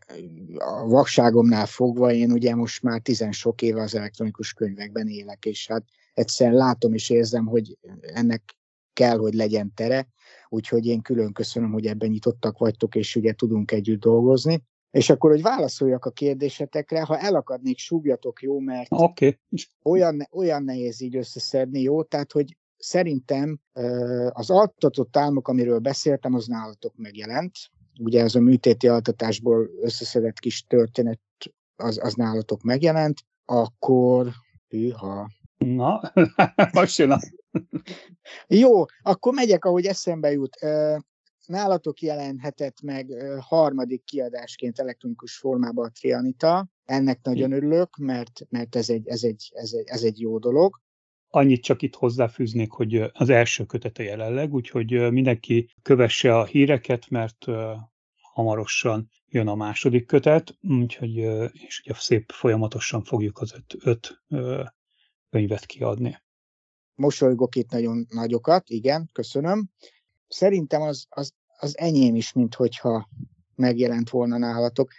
a 0.57 0.87
vakságomnál 0.87 1.65
fogva 1.65 2.11
én 2.11 2.31
ugye 2.31 2.55
most 2.55 2.83
már 2.83 3.01
tizen 3.01 3.31
sok 3.31 3.61
éve 3.61 3.81
az 3.81 3.95
elektronikus 3.95 4.53
könyvekben 4.53 5.07
élek, 5.07 5.45
és 5.45 5.67
hát 5.67 5.83
egyszerűen 6.15 6.55
látom 6.55 6.93
és 6.93 7.09
érzem, 7.09 7.45
hogy 7.45 7.77
ennek 8.01 8.55
kell, 8.93 9.17
hogy 9.17 9.33
legyen 9.33 9.71
tere, 9.75 10.07
úgyhogy 10.49 10.85
én 10.85 11.01
külön 11.01 11.33
köszönöm, 11.33 11.71
hogy 11.71 11.85
ebben 11.85 12.09
nyitottak 12.09 12.57
vagytok, 12.57 12.95
és 12.95 13.15
ugye 13.15 13.33
tudunk 13.33 13.71
együtt 13.71 13.99
dolgozni. 13.99 14.63
És 14.91 15.09
akkor, 15.09 15.29
hogy 15.31 15.41
válaszoljak 15.41 16.05
a 16.05 16.11
kérdésetekre, 16.11 17.01
ha 17.01 17.17
elakadnék, 17.17 17.77
súgjatok, 17.77 18.41
jó, 18.41 18.59
mert 18.59 18.87
okay. 18.89 19.39
olyan, 19.83 20.27
olyan 20.31 20.63
nehéz 20.63 21.01
így 21.01 21.15
összeszedni, 21.15 21.81
jó? 21.81 22.03
Tehát, 22.03 22.31
hogy 22.31 22.57
szerintem 22.77 23.59
az 24.29 24.49
altatott 24.49 25.17
álmok, 25.17 25.47
amiről 25.47 25.79
beszéltem, 25.79 26.33
az 26.33 26.45
nálatok 26.45 26.93
megjelent. 26.95 27.51
Ugye 27.99 28.21
ez 28.21 28.35
a 28.35 28.39
műtéti 28.39 28.87
altatásból 28.87 29.69
összeszedett 29.81 30.39
kis 30.39 30.63
történet, 30.63 31.19
az, 31.75 31.99
az 32.03 32.13
nálatok 32.13 32.63
megjelent. 32.63 33.21
Akkor, 33.45 34.31
hűha. 34.67 35.29
Na, 35.65 36.11
most 36.73 36.97
jön 36.97 37.11
a... 37.11 37.19
Jó, 38.47 38.85
akkor 39.01 39.33
megyek, 39.33 39.65
ahogy 39.65 39.85
eszembe 39.85 40.31
jut 40.31 40.57
nálatok 41.45 42.01
jelenhetett 42.01 42.81
meg 42.81 43.07
harmadik 43.39 44.03
kiadásként 44.03 44.79
elektronikus 44.79 45.37
formában 45.37 45.85
a 45.85 45.91
Trianita. 45.91 46.67
Ennek 46.85 47.19
nagyon 47.23 47.51
örülök, 47.51 47.95
mert, 47.97 48.41
mert 48.49 48.75
ez, 48.75 48.89
egy, 48.89 49.07
ez, 49.07 49.23
egy, 49.23 49.51
ez, 49.53 49.73
egy, 49.73 49.87
ez 49.87 50.03
egy 50.03 50.19
jó 50.19 50.37
dolog. 50.37 50.81
Annyit 51.27 51.63
csak 51.63 51.81
itt 51.81 51.95
hozzáfűznék, 51.95 52.71
hogy 52.71 53.03
az 53.13 53.29
első 53.29 53.65
kötete 53.65 54.03
jelenleg, 54.03 54.53
úgyhogy 54.53 55.11
mindenki 55.11 55.69
kövesse 55.81 56.37
a 56.37 56.45
híreket, 56.45 57.09
mert 57.09 57.45
hamarosan 58.33 59.09
jön 59.27 59.47
a 59.47 59.55
második 59.55 60.05
kötet, 60.05 60.57
úgyhogy 60.61 61.15
és 61.51 61.81
ugye 61.85 61.93
szép 61.93 62.31
folyamatosan 62.31 63.03
fogjuk 63.03 63.39
az 63.39 63.53
öt, 63.53 63.75
öt 63.79 64.23
könyvet 65.35 65.65
kiadni. 65.65 66.21
Mosolygok 66.95 67.55
itt 67.55 67.69
nagyon 67.69 68.05
nagyokat, 68.09 68.69
igen, 68.69 69.09
köszönöm 69.13 69.69
szerintem 70.27 70.81
az, 70.81 71.05
az, 71.09 71.33
az 71.59 71.77
enyém 71.77 72.15
is, 72.15 72.33
mint 72.33 72.55
hogyha 72.55 73.09
megjelent 73.55 74.09
volna 74.09 74.37
nálatok. 74.37 74.91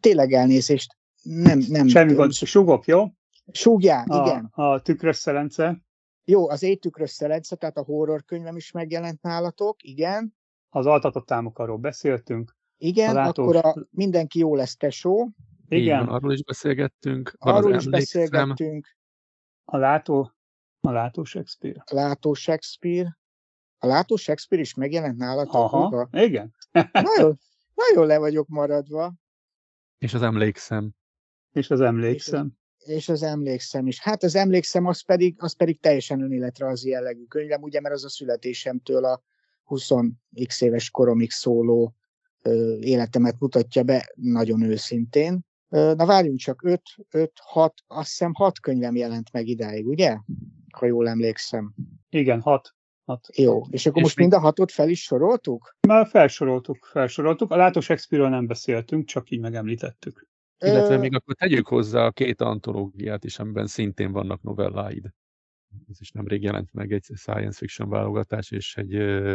Tényleg 0.00 0.32
elnézést, 0.32 0.96
nem, 1.22 1.62
nem. 1.68 1.86
Semmi 1.86 2.14
gond, 2.14 2.32
sugok, 2.32 2.86
jó? 2.86 3.04
Sugjál, 3.52 4.04
a, 4.08 4.26
igen. 4.26 4.48
A 4.52 4.80
tükrös 4.80 5.16
szelence. 5.16 5.80
Jó, 6.24 6.48
az 6.48 6.62
éj 6.62 6.76
tükrös 6.76 7.10
szelence, 7.10 7.56
tehát 7.56 7.76
a 7.76 7.82
horror 7.82 8.24
könyvem 8.24 8.56
is 8.56 8.70
megjelent 8.70 9.22
nálatok, 9.22 9.82
igen. 9.82 10.34
Az 10.68 10.86
altatott 10.86 11.30
álmok, 11.30 11.58
arról 11.58 11.78
beszéltünk. 11.78 12.56
Igen, 12.76 13.10
a 13.10 13.12
látós... 13.12 13.46
akkor 13.46 13.56
a 13.56 13.86
mindenki 13.90 14.38
jó 14.38 14.54
lesz, 14.54 14.76
tesó. 14.76 15.30
Igen. 15.68 16.06
Van, 16.06 16.14
arról 16.14 16.32
is 16.32 16.42
beszélgettünk. 16.42 17.36
Arról 17.38 17.74
is 17.74 17.88
beszélgettünk. 17.88 18.96
A 19.64 19.76
látó, 19.76 20.32
a 20.80 20.90
látó 20.90 21.24
Shakespeare. 21.24 21.82
A 21.86 21.94
látó 21.94 22.34
Shakespeare. 22.34 23.18
A 23.78 23.86
látó 23.86 24.16
Shakespeare 24.16 24.64
is 24.64 24.74
megjelent 24.74 25.16
nálatok? 25.16 25.54
Aha, 25.54 26.08
igen. 26.12 26.54
nagyon, 26.92 27.38
nagyon 27.74 28.06
le 28.06 28.18
vagyok 28.18 28.48
maradva. 28.48 29.14
És 29.98 30.14
az 30.14 30.22
emlékszem. 30.22 30.94
És 31.52 31.70
az 31.70 31.80
emlékszem. 31.80 32.56
És, 32.78 32.88
és 32.94 33.08
az 33.08 33.22
emlékszem 33.22 33.86
is. 33.86 34.00
Hát 34.00 34.22
az 34.22 34.34
emlékszem, 34.34 34.86
az 34.86 35.00
pedig, 35.00 35.34
az 35.38 35.52
pedig 35.52 35.80
teljesen 35.80 36.22
önéletrajzi 36.22 36.88
jellegű 36.88 37.24
könyvem, 37.24 37.62
ugye, 37.62 37.80
mert 37.80 37.94
az 37.94 38.04
a 38.04 38.08
születésemtől 38.08 39.04
a 39.04 39.22
20x 39.66 40.62
éves 40.62 40.90
koromig 40.90 41.30
szóló 41.30 41.94
ö, 42.42 42.78
életemet 42.78 43.40
mutatja 43.40 43.82
be 43.82 44.12
nagyon 44.14 44.62
őszintén. 44.62 45.46
Na 45.68 46.06
várjunk 46.06 46.38
csak, 46.38 46.62
5, 46.62 46.82
5, 47.10 47.32
6, 47.42 47.74
azt 47.86 48.08
hiszem 48.08 48.32
6 48.34 48.60
könyvem 48.60 48.96
jelent 48.96 49.32
meg 49.32 49.46
idáig, 49.46 49.86
ugye? 49.86 50.16
Ha 50.72 50.86
jól 50.86 51.08
emlékszem. 51.08 51.74
Igen, 52.08 52.40
6. 52.40 52.74
Hat. 53.04 53.28
Jó, 53.36 53.62
és 53.70 53.86
akkor 53.86 53.98
és 53.98 54.02
most 54.02 54.16
mi... 54.16 54.22
mind 54.22 54.34
a 54.34 54.40
hatot 54.40 54.70
fel 54.70 54.88
is 54.88 55.02
soroltuk? 55.02 55.76
Már 55.88 56.06
felsoroltuk, 56.06 56.84
felsoroltuk. 56.84 57.50
A 57.50 57.56
Látós 57.56 57.84
Shakespeare-ről 57.84 58.30
nem 58.30 58.46
beszéltünk, 58.46 59.06
csak 59.06 59.30
így 59.30 59.40
megemlítettük. 59.40 60.28
Illetve 60.58 60.96
még 60.96 61.14
akkor 61.14 61.34
tegyük 61.34 61.68
hozzá 61.68 62.04
a 62.04 62.10
két 62.10 62.40
antológiát 62.40 63.24
is, 63.24 63.38
amiben 63.38 63.66
szintén 63.66 64.12
vannak 64.12 64.42
novelláid. 64.42 65.10
Ez 65.90 66.00
is 66.00 66.10
nemrég 66.10 66.42
jelent 66.42 66.72
meg 66.72 66.92
egy 66.92 67.04
science 67.14 67.58
fiction 67.58 67.88
válogatás 67.88 68.50
és 68.50 68.76
egy 68.76 68.88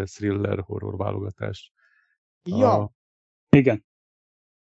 thriller 0.05 0.59
horror 0.59 0.97
válogatás. 0.97 1.71
Ja. 2.43 2.73
A... 2.73 2.91
Igen. 3.49 3.85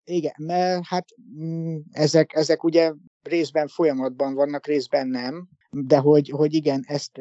Igen, 0.09 0.35
mert 0.39 0.87
hát 0.87 1.09
mm, 1.41 1.77
ezek, 1.91 2.35
ezek 2.35 2.65
ugye 2.65 2.93
részben 3.23 3.67
folyamatban 3.67 4.35
vannak, 4.35 4.67
részben 4.67 5.09
nem, 5.09 5.49
de 5.71 5.99
hogy, 5.99 6.29
hogy 6.29 6.55
igen, 6.55 6.85
ezt 6.87 7.21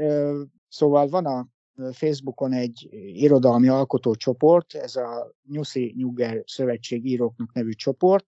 szóval 0.67 1.07
van 1.07 1.25
a 1.25 1.47
Facebookon 1.91 2.53
egy 2.53 2.87
irodalmi 3.13 3.67
alkotócsoport, 3.67 4.73
ez 4.73 4.95
a 4.95 5.33
Nyuszi 5.49 5.93
Nyugger 5.97 6.43
Szövetség 6.45 7.05
íróknak 7.05 7.53
nevű 7.53 7.71
csoport, 7.71 8.25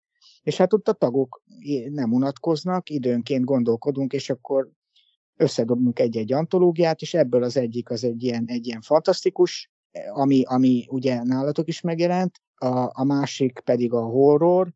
és 0.43 0.57
hát 0.57 0.73
ott 0.73 0.89
a 0.89 0.93
tagok 0.93 1.43
nem 1.89 2.13
unatkoznak, 2.13 2.91
időnként 2.91 3.45
gondolkodunk, 3.45 4.13
és 4.13 4.31
akkor 4.31 4.71
összedobunk 5.37 5.99
egy-egy 5.99 6.33
antológiát, 6.33 7.01
és 7.01 7.15
ebből 7.15 7.43
az 7.43 7.57
egyik 7.57 7.91
az 7.91 8.05
egy 8.05 8.23
ilyen, 8.23 8.45
egy 8.47 8.67
ilyen 8.67 8.81
fantasztikus, 8.81 9.71
ami, 10.13 10.43
ami 10.45 10.87
ugye 10.89 11.23
nálatok 11.23 11.69
is 11.69 11.81
megjelent, 11.81 12.41
a, 12.55 12.91
a 12.93 13.05
másik 13.05 13.61
pedig 13.65 13.93
a 13.93 14.03
horror, 14.03 14.73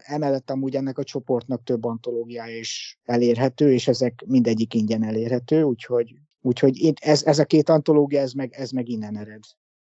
emellett 0.00 0.50
amúgy 0.50 0.74
ennek 0.74 0.98
a 0.98 1.04
csoportnak 1.04 1.62
több 1.62 1.84
antológiája 1.84 2.58
is 2.58 2.98
elérhető, 3.04 3.72
és 3.72 3.88
ezek 3.88 4.24
mindegyik 4.26 4.74
ingyen 4.74 5.04
elérhető, 5.04 5.62
úgyhogy 5.62 6.14
Úgyhogy 6.46 6.76
itt 6.76 6.98
ez, 6.98 7.22
ez 7.22 7.38
a 7.38 7.44
két 7.44 7.68
antológia, 7.68 8.20
ez 8.20 8.32
meg, 8.32 8.52
ez 8.52 8.70
meg 8.70 8.88
innen 8.88 9.16
ered. 9.16 9.42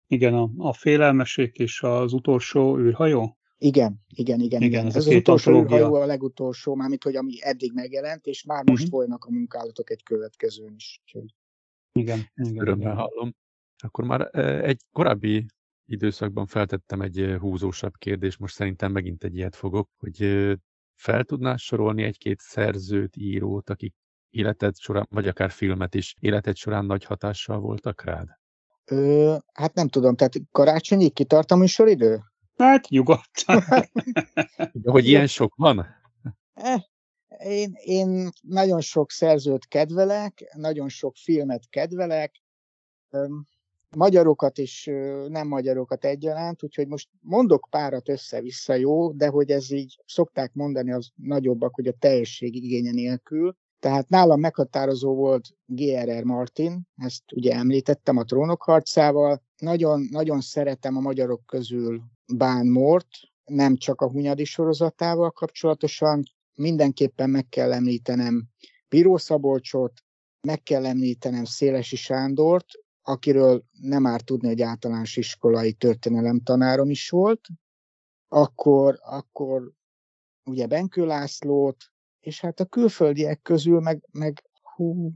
Igen, 0.07 0.33
a, 0.33 0.49
a 0.57 0.73
félelmesék 0.73 1.57
és 1.57 1.81
az 1.81 2.13
utolsó 2.13 2.79
űrhajó? 2.79 3.37
Igen, 3.57 4.01
igen, 4.15 4.39
igen. 4.39 4.61
igen 4.61 4.85
ez, 4.85 4.95
ez 4.95 5.07
az 5.07 5.15
utolsó 5.15 5.51
antológia. 5.51 5.77
űrhajó 5.77 6.01
a 6.01 6.05
legutolsó, 6.05 6.75
mármint, 6.75 7.03
hogy 7.03 7.15
ami 7.15 7.33
eddig 7.39 7.73
megjelent, 7.73 8.25
és 8.25 8.43
már 8.43 8.63
most 8.63 8.83
uh-huh. 8.83 8.97
folynak 8.97 9.25
a 9.25 9.31
munkálatok 9.31 9.89
egy 9.89 10.03
következőn 10.03 10.73
is. 10.75 11.01
Úgyhogy... 11.03 11.35
Igen, 11.91 12.19
igen. 12.35 12.61
Örömmel 12.61 12.95
hallom. 12.95 13.35
Akkor 13.83 14.03
már 14.03 14.35
egy 14.65 14.81
korábbi 14.91 15.45
időszakban 15.85 16.45
feltettem 16.45 17.01
egy 17.01 17.35
húzósabb 17.39 17.93
kérdést, 17.97 18.39
most 18.39 18.55
szerintem 18.55 18.91
megint 18.91 19.23
egy 19.23 19.35
ilyet 19.35 19.55
fogok, 19.55 19.89
hogy 19.97 20.17
fel 20.95 21.23
tudnál 21.23 21.57
sorolni 21.57 22.03
egy-két 22.03 22.39
szerzőt, 22.39 23.15
írót, 23.15 23.69
akik 23.69 23.93
életed 24.29 24.77
során, 24.77 25.07
vagy 25.09 25.27
akár 25.27 25.51
filmet 25.51 25.95
is, 25.95 26.15
életed 26.19 26.55
során 26.55 26.85
nagy 26.85 27.03
hatással 27.03 27.59
voltak 27.59 28.03
rád? 28.03 28.27
Ö, 28.85 29.35
hát 29.53 29.73
nem 29.73 29.87
tudom, 29.87 30.15
tehát 30.15 30.33
karácsonyig 30.51 31.13
kitart 31.13 31.51
a 31.51 31.55
műsoridő? 31.55 32.19
Hát 32.57 32.87
nyugodtan. 32.89 33.63
hogy 34.83 35.07
ilyen 35.07 35.27
sok 35.27 35.55
van? 35.55 35.85
Eh, 36.53 36.81
én, 37.37 37.71
én 37.73 38.29
nagyon 38.41 38.81
sok 38.81 39.11
szerzőt 39.11 39.67
kedvelek, 39.67 40.51
nagyon 40.55 40.89
sok 40.89 41.15
filmet 41.15 41.69
kedvelek, 41.69 42.41
magyarokat 43.95 44.57
és 44.57 44.91
nem 45.27 45.47
magyarokat 45.47 46.05
egyaránt, 46.05 46.63
úgyhogy 46.63 46.87
most 46.87 47.09
mondok 47.21 47.67
párat 47.69 48.09
össze-vissza 48.09 48.73
jó, 48.73 49.11
de 49.11 49.27
hogy 49.27 49.49
ez 49.49 49.71
így 49.71 49.99
szokták 50.05 50.53
mondani 50.53 50.91
az 50.91 51.09
nagyobbak, 51.15 51.75
hogy 51.75 51.87
a 51.87 51.97
teljesség 51.99 52.55
igénye 52.55 52.91
nélkül. 52.91 53.55
Tehát 53.79 54.09
nálam 54.09 54.39
meghatározó 54.39 55.15
volt 55.15 55.47
G.R.R. 55.65 56.23
Martin, 56.23 56.81
ezt 56.97 57.23
ugye 57.35 57.53
említettem 57.53 58.17
a 58.17 58.23
trónok 58.23 58.61
harcával. 58.61 59.41
Nagyon, 59.57 60.07
nagyon 60.11 60.41
szeretem 60.41 60.97
a 60.97 60.99
magyarok 60.99 61.45
közül 61.45 62.01
Bán 62.35 62.67
Mort, 62.67 63.07
nem 63.45 63.75
csak 63.75 64.01
a 64.01 64.09
Hunyadi 64.09 64.43
sorozatával 64.43 65.31
kapcsolatosan, 65.31 66.23
mindenképpen 66.55 67.29
meg 67.29 67.49
kell 67.49 67.73
említenem 67.73 68.43
Bíró 68.89 69.17
Szabolcsot, 69.17 69.93
meg 70.47 70.63
kell 70.63 70.85
említenem 70.85 71.43
Szélesi 71.43 71.95
Sándort, 71.95 72.65
akiről 73.01 73.63
nem 73.71 74.05
árt 74.05 74.25
tudni, 74.25 74.47
hogy 74.47 74.61
általános 74.61 75.17
iskolai 75.17 75.73
történelem 75.73 76.39
tanárom 76.39 76.89
is 76.89 77.09
volt, 77.09 77.47
akkor, 78.27 78.99
akkor 79.01 79.71
ugye 80.43 80.67
Benkő 80.67 81.05
Lászlót, 81.05 81.77
és 82.19 82.41
hát 82.41 82.59
a 82.59 82.65
külföldiek 82.65 83.41
közül 83.41 83.79
meg, 83.79 84.07
meg 84.11 84.43
hú, 84.75 85.11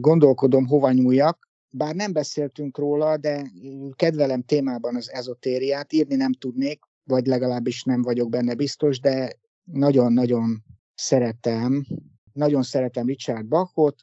gondolkodom, 0.00 0.66
hova 0.66 0.92
nyúljak, 0.92 1.50
bár 1.74 1.94
nem 1.94 2.12
beszéltünk 2.12 2.78
róla, 2.78 3.16
de 3.16 3.50
kedvelem 3.94 4.42
témában 4.42 4.96
az 4.96 5.10
ezotériát, 5.10 5.92
írni 5.92 6.14
nem 6.14 6.32
tudnék, 6.32 6.84
vagy 7.04 7.26
legalábbis 7.26 7.82
nem 7.82 8.02
vagyok 8.02 8.30
benne 8.30 8.54
biztos, 8.54 9.00
de 9.00 9.32
nagyon-nagyon 9.64 10.64
szeretem, 10.94 11.86
nagyon 12.32 12.62
szeretem 12.62 13.06
Richard 13.06 13.46
Bachot, 13.46 13.96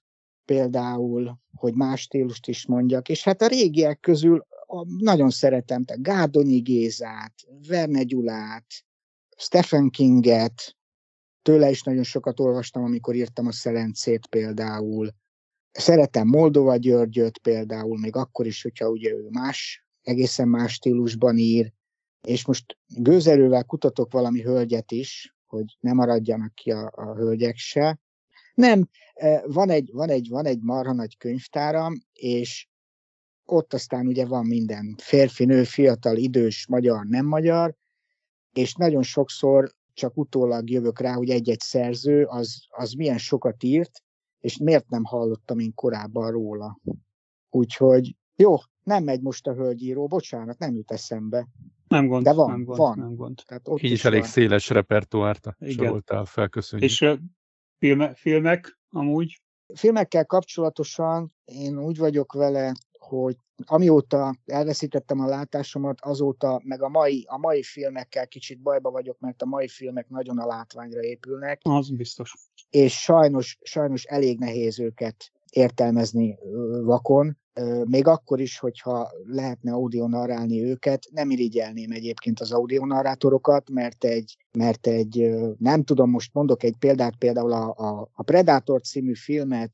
például, 0.49 1.39
hogy 1.55 1.73
más 1.73 2.01
stílust 2.01 2.47
is 2.47 2.65
mondjak, 2.65 3.09
és 3.09 3.23
hát 3.23 3.41
a 3.41 3.47
régiek 3.47 3.99
közül 3.99 4.45
nagyon 4.97 5.29
szeretem, 5.29 5.83
tehát 5.83 6.03
Gárdonyi 6.03 6.59
Gézát, 6.59 7.33
Verne 7.67 8.03
Gyulát, 8.03 8.65
Stephen 9.38 9.89
Kinget, 9.89 10.75
tőle 11.41 11.69
is 11.69 11.83
nagyon 11.83 12.03
sokat 12.03 12.39
olvastam, 12.39 12.83
amikor 12.83 13.15
írtam 13.15 13.47
a 13.47 13.51
Szelencét 13.51 14.27
például. 14.27 15.09
Szeretem 15.71 16.27
Moldova 16.27 16.75
Györgyöt 16.75 17.38
például, 17.38 17.99
még 17.99 18.15
akkor 18.15 18.45
is, 18.45 18.62
hogyha 18.62 18.89
ugye 18.89 19.12
ő 19.12 19.27
más, 19.29 19.85
egészen 20.01 20.47
más 20.47 20.73
stílusban 20.73 21.38
ír, 21.38 21.73
és 22.27 22.45
most 22.45 22.77
gőzerővel 22.88 23.63
kutatok 23.63 24.12
valami 24.12 24.41
hölgyet 24.41 24.91
is, 24.91 25.35
hogy 25.45 25.77
ne 25.79 25.93
maradjanak 25.93 26.55
ki 26.55 26.71
a, 26.71 26.91
a 26.95 27.15
hölgyek 27.15 27.57
se. 27.57 27.99
Nem, 28.60 28.88
van 29.45 29.69
egy, 29.69 29.89
van, 29.93 30.10
egy, 30.10 30.28
van 30.30 30.45
egy 30.45 30.62
marha 30.62 30.93
nagy 30.93 31.17
könyvtáram, 31.17 31.93
és 32.13 32.67
ott 33.45 33.74
aztán 33.74 34.08
ugye 34.08 34.26
van 34.26 34.45
minden 34.45 34.95
férfi, 34.98 35.45
nő, 35.45 35.63
fiatal, 35.63 36.17
idős, 36.17 36.67
magyar, 36.67 37.06
nem 37.06 37.26
magyar, 37.26 37.76
és 38.54 38.74
nagyon 38.74 39.04
sokszor 39.04 39.72
csak 39.93 40.17
utólag 40.17 40.69
jövök 40.69 41.00
rá, 41.00 41.13
hogy 41.13 41.30
egy-egy 41.30 41.60
szerző 41.60 42.24
az, 42.24 42.65
az 42.69 42.93
milyen 42.93 43.17
sokat 43.17 43.63
írt, 43.63 44.04
és 44.39 44.58
miért 44.58 44.89
nem 44.89 45.04
hallottam 45.04 45.60
én 45.60 45.74
korábban 45.74 46.32
róla. 46.32 46.80
Úgyhogy 47.50 48.15
jó, 48.36 48.56
nem 48.84 49.04
megy 49.04 49.22
most 49.22 49.48
a 49.48 49.54
hölgyíró, 49.54 50.08
bocsánat, 50.08 50.58
nem 50.60 50.76
jut 50.76 50.91
eszembe. 50.91 51.48
Nem 51.88 52.08
gond, 52.08 52.24
De 52.24 52.34
van, 52.34 52.50
nem 52.50 52.63
gond, 52.63 52.78
van. 52.78 52.98
nem 52.98 53.15
gond. 53.15 53.41
Tehát 53.45 53.67
ott 53.67 53.82
Így 53.82 53.91
is 53.91 54.06
elég 54.06 54.19
van. 54.19 54.30
széles 54.30 54.69
repertoárt 54.69 55.48
soroltál 55.60 56.26
fel, 56.26 56.50
köszönjük. 56.50 56.89
És 56.89 57.02
filme, 57.79 58.13
filmek 58.13 58.79
amúgy? 58.89 59.41
Filmekkel 59.73 60.25
kapcsolatosan 60.25 61.33
én 61.45 61.79
úgy 61.79 61.97
vagyok 61.97 62.33
vele, 62.33 62.73
hogy 62.99 63.37
amióta 63.65 64.35
elveszítettem 64.45 65.19
a 65.19 65.27
látásomat, 65.27 66.01
azóta, 66.01 66.61
meg 66.63 66.81
a 66.81 66.89
mai, 66.89 67.25
a 67.27 67.37
mai 67.37 67.63
filmekkel 67.63 68.27
kicsit 68.27 68.61
bajba 68.61 68.91
vagyok, 68.91 69.19
mert 69.19 69.41
a 69.41 69.45
mai 69.45 69.67
filmek 69.67 70.09
nagyon 70.09 70.39
a 70.39 70.45
látványra 70.45 71.01
épülnek, 71.01 71.61
Az 71.63 71.89
biztos. 71.89 72.33
és 72.69 73.01
sajnos, 73.01 73.57
sajnos 73.61 74.03
elég 74.03 74.39
nehéz 74.39 74.79
őket 74.79 75.31
értelmezni 75.49 76.38
vakon, 76.83 77.38
még 77.85 78.07
akkor 78.07 78.39
is, 78.39 78.59
hogyha 78.59 79.12
lehetne 79.23 79.71
audionarrálni 79.71 80.63
őket, 80.63 81.07
nem 81.12 81.29
irigyelném 81.29 81.91
egyébként 81.91 82.39
az 82.39 82.51
audionarrátorokat, 82.51 83.69
mert 83.69 84.03
egy, 84.03 84.38
mert 84.57 84.88
egy, 84.88 85.29
nem 85.57 85.83
tudom, 85.83 86.09
most 86.09 86.33
mondok 86.33 86.63
egy 86.63 86.75
példát, 86.79 87.15
például 87.15 87.51
a, 87.51 87.73
a, 87.77 88.09
a 88.13 88.23
Predator 88.23 88.81
című 88.81 89.13
filmet, 89.13 89.71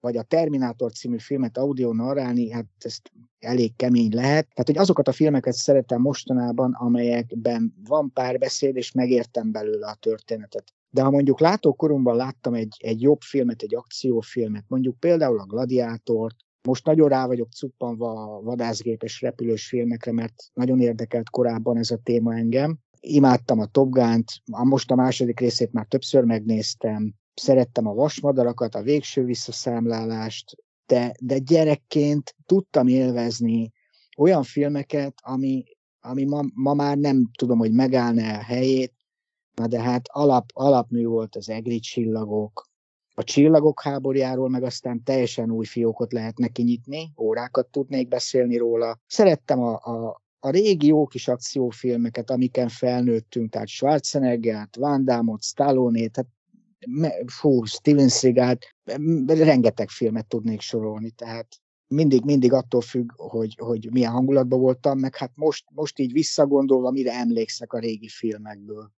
vagy 0.00 0.16
a 0.16 0.22
Terminátor 0.22 0.92
című 0.92 1.18
filmet 1.18 1.58
audio 1.58 1.92
narrálni, 1.92 2.50
hát 2.50 2.66
ezt 2.78 3.12
elég 3.38 3.76
kemény 3.76 4.14
lehet. 4.14 4.48
Tehát, 4.48 4.66
hogy 4.66 4.78
azokat 4.78 5.08
a 5.08 5.12
filmeket 5.12 5.54
szeretem 5.54 6.00
mostanában, 6.00 6.72
amelyekben 6.72 7.74
van 7.84 8.12
párbeszéd, 8.12 8.76
és 8.76 8.92
megértem 8.92 9.52
belőle 9.52 9.86
a 9.86 9.96
történetet. 10.00 10.74
De 10.90 11.02
ha 11.02 11.10
mondjuk 11.10 11.40
látókoromban 11.40 12.16
láttam 12.16 12.54
egy, 12.54 12.76
egy 12.78 13.02
jobb 13.02 13.20
filmet, 13.20 13.62
egy 13.62 13.74
akciófilmet, 13.74 14.64
mondjuk 14.68 14.98
például 14.98 15.38
a 15.38 15.46
Gladiátort, 15.46 16.36
most 16.66 16.86
nagyon 16.86 17.08
rá 17.08 17.26
vagyok 17.26 17.52
cuppanva 17.52 18.10
a 18.10 18.40
vadászgépes 18.40 19.20
repülős 19.20 19.68
filmekre, 19.68 20.12
mert 20.12 20.34
nagyon 20.54 20.80
érdekelt 20.80 21.30
korábban 21.30 21.76
ez 21.76 21.90
a 21.90 22.00
téma 22.02 22.34
engem. 22.34 22.78
Imádtam 23.00 23.58
a 23.58 23.66
Top 23.66 23.90
Gun-t, 23.90 24.32
most 24.44 24.90
a 24.90 24.94
második 24.94 25.40
részét 25.40 25.72
már 25.72 25.86
többször 25.86 26.24
megnéztem, 26.24 27.14
szerettem 27.34 27.86
a 27.86 27.94
vasmadarakat, 27.94 28.74
a 28.74 28.82
végső 28.82 29.24
visszaszámlálást, 29.24 30.56
de, 30.86 31.14
de 31.20 31.38
gyerekként 31.38 32.34
tudtam 32.46 32.86
élvezni 32.86 33.72
olyan 34.16 34.42
filmeket, 34.42 35.14
ami, 35.22 35.64
ami 36.00 36.24
ma, 36.24 36.42
ma 36.54 36.74
már 36.74 36.96
nem 36.96 37.30
tudom, 37.38 37.58
hogy 37.58 37.72
megállna 37.72 38.34
a 38.34 38.42
helyét, 38.42 38.94
na 39.56 39.66
de 39.66 39.80
hát 39.80 40.08
alap, 40.12 40.50
alapmű 40.54 41.06
volt 41.06 41.36
az 41.36 41.48
egri 41.48 41.78
csillagok, 41.78 42.68
a 43.18 43.24
csillagok 43.24 43.82
háborújáról 43.82 44.48
meg 44.48 44.62
aztán 44.62 45.02
teljesen 45.02 45.50
új 45.50 45.64
fiókot 45.64 46.12
lehet 46.12 46.38
neki 46.38 46.62
nyitni, 46.62 47.12
órákat 47.16 47.66
tudnék 47.66 48.08
beszélni 48.08 48.56
róla. 48.56 48.98
Szerettem 49.06 49.62
a, 49.62 49.74
a, 49.74 50.22
a 50.40 50.50
régi 50.50 50.86
jó 50.86 51.06
kis 51.06 51.28
akciófilmeket, 51.28 52.30
amiken 52.30 52.68
felnőttünk, 52.68 53.50
tehát 53.50 53.68
Schwarzeneggert, 53.68 54.76
Van 54.76 55.04
Damme-ot, 55.04 55.42
Stallone-t, 55.42 56.12
tehát 56.12 56.30
fú, 57.26 57.64
Steven 57.64 58.08
Seagal, 58.08 58.58
rengeteg 59.26 59.88
filmet 59.88 60.26
tudnék 60.26 60.60
sorolni, 60.60 61.10
tehát 61.10 61.46
mindig, 61.86 62.24
mindig 62.24 62.52
attól 62.52 62.80
függ, 62.80 63.12
hogy, 63.16 63.56
hogy 63.58 63.88
milyen 63.92 64.12
hangulatban 64.12 64.60
voltam, 64.60 64.98
meg 64.98 65.16
hát 65.16 65.32
most, 65.34 65.64
most 65.70 65.98
így 65.98 66.12
visszagondolva, 66.12 66.90
mire 66.90 67.12
emlékszek 67.12 67.72
a 67.72 67.78
régi 67.78 68.08
filmekből. 68.08 68.92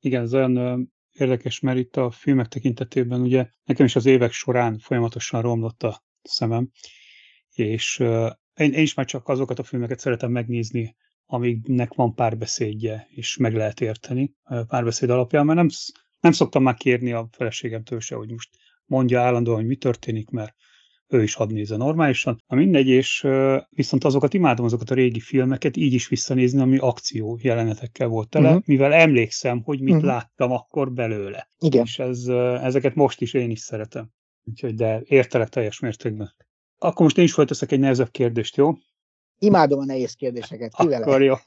Igen, 0.00 0.22
ez 0.22 0.34
olyan 0.34 0.92
érdekes, 1.12 1.60
mert 1.60 1.78
itt 1.78 1.96
a 1.96 2.10
filmek 2.10 2.48
tekintetében 2.48 3.20
ugye 3.20 3.50
nekem 3.64 3.86
is 3.86 3.96
az 3.96 4.06
évek 4.06 4.32
során 4.32 4.78
folyamatosan 4.78 5.42
romlott 5.42 5.82
a 5.82 6.02
szemem, 6.22 6.70
és 7.50 7.98
én, 8.54 8.72
én 8.72 8.82
is 8.82 8.94
már 8.94 9.06
csak 9.06 9.28
azokat 9.28 9.58
a 9.58 9.62
filmeket 9.62 9.98
szeretem 9.98 10.30
megnézni, 10.30 10.96
amiknek 11.26 11.94
van 11.94 12.14
párbeszédje, 12.14 13.06
és 13.10 13.36
meg 13.36 13.54
lehet 13.54 13.80
érteni 13.80 14.34
párbeszéd 14.66 15.10
alapján, 15.10 15.46
mert 15.46 15.58
nem, 15.58 15.68
nem 16.20 16.32
szoktam 16.32 16.62
már 16.62 16.74
kérni 16.74 17.12
a 17.12 17.28
feleségemtől 17.32 18.00
se, 18.00 18.14
hogy 18.14 18.30
most 18.30 18.56
mondja 18.84 19.20
állandóan, 19.20 19.56
hogy 19.56 19.66
mi 19.66 19.76
történik, 19.76 20.30
mert 20.30 20.54
ő 21.08 21.22
is 21.22 21.34
hadd 21.34 21.52
nézze 21.52 21.76
normálisan. 21.76 22.42
Na 22.46 22.56
mindegy, 22.56 22.88
és 22.88 23.26
viszont 23.70 24.04
azokat 24.04 24.34
imádom, 24.34 24.64
azokat 24.64 24.90
a 24.90 24.94
régi 24.94 25.20
filmeket 25.20 25.76
így 25.76 25.92
is 25.92 26.08
visszanézni, 26.08 26.60
ami 26.60 26.76
akció 26.78 27.38
jelenetekkel 27.42 28.08
volt 28.08 28.28
tele, 28.28 28.48
uh-huh. 28.48 28.62
mivel 28.66 28.92
emlékszem, 28.92 29.62
hogy 29.62 29.80
mit 29.80 29.94
uh-huh. 29.94 30.08
láttam 30.08 30.52
akkor 30.52 30.92
belőle. 30.92 31.48
Igen. 31.58 31.84
És 31.84 31.98
ez, 31.98 32.26
ezeket 32.62 32.94
most 32.94 33.20
is 33.20 33.34
én 33.34 33.50
is 33.50 33.60
szeretem. 33.60 34.10
Úgyhogy 34.44 34.74
de 34.74 35.02
értelek 35.04 35.48
teljes 35.48 35.80
mértékben. 35.80 36.34
Akkor 36.78 37.02
most 37.02 37.18
én 37.18 37.24
is 37.24 37.32
fölteszek 37.32 37.72
egy 37.72 37.80
nehezebb 37.80 38.10
kérdést, 38.10 38.56
jó? 38.56 38.72
Imádom 39.38 39.78
a 39.78 39.84
nehéz 39.84 40.14
kérdéseket, 40.14 40.74
ki 40.76 40.86
vele? 40.86 41.04
Akkor 41.04 41.22
jó. 41.22 41.34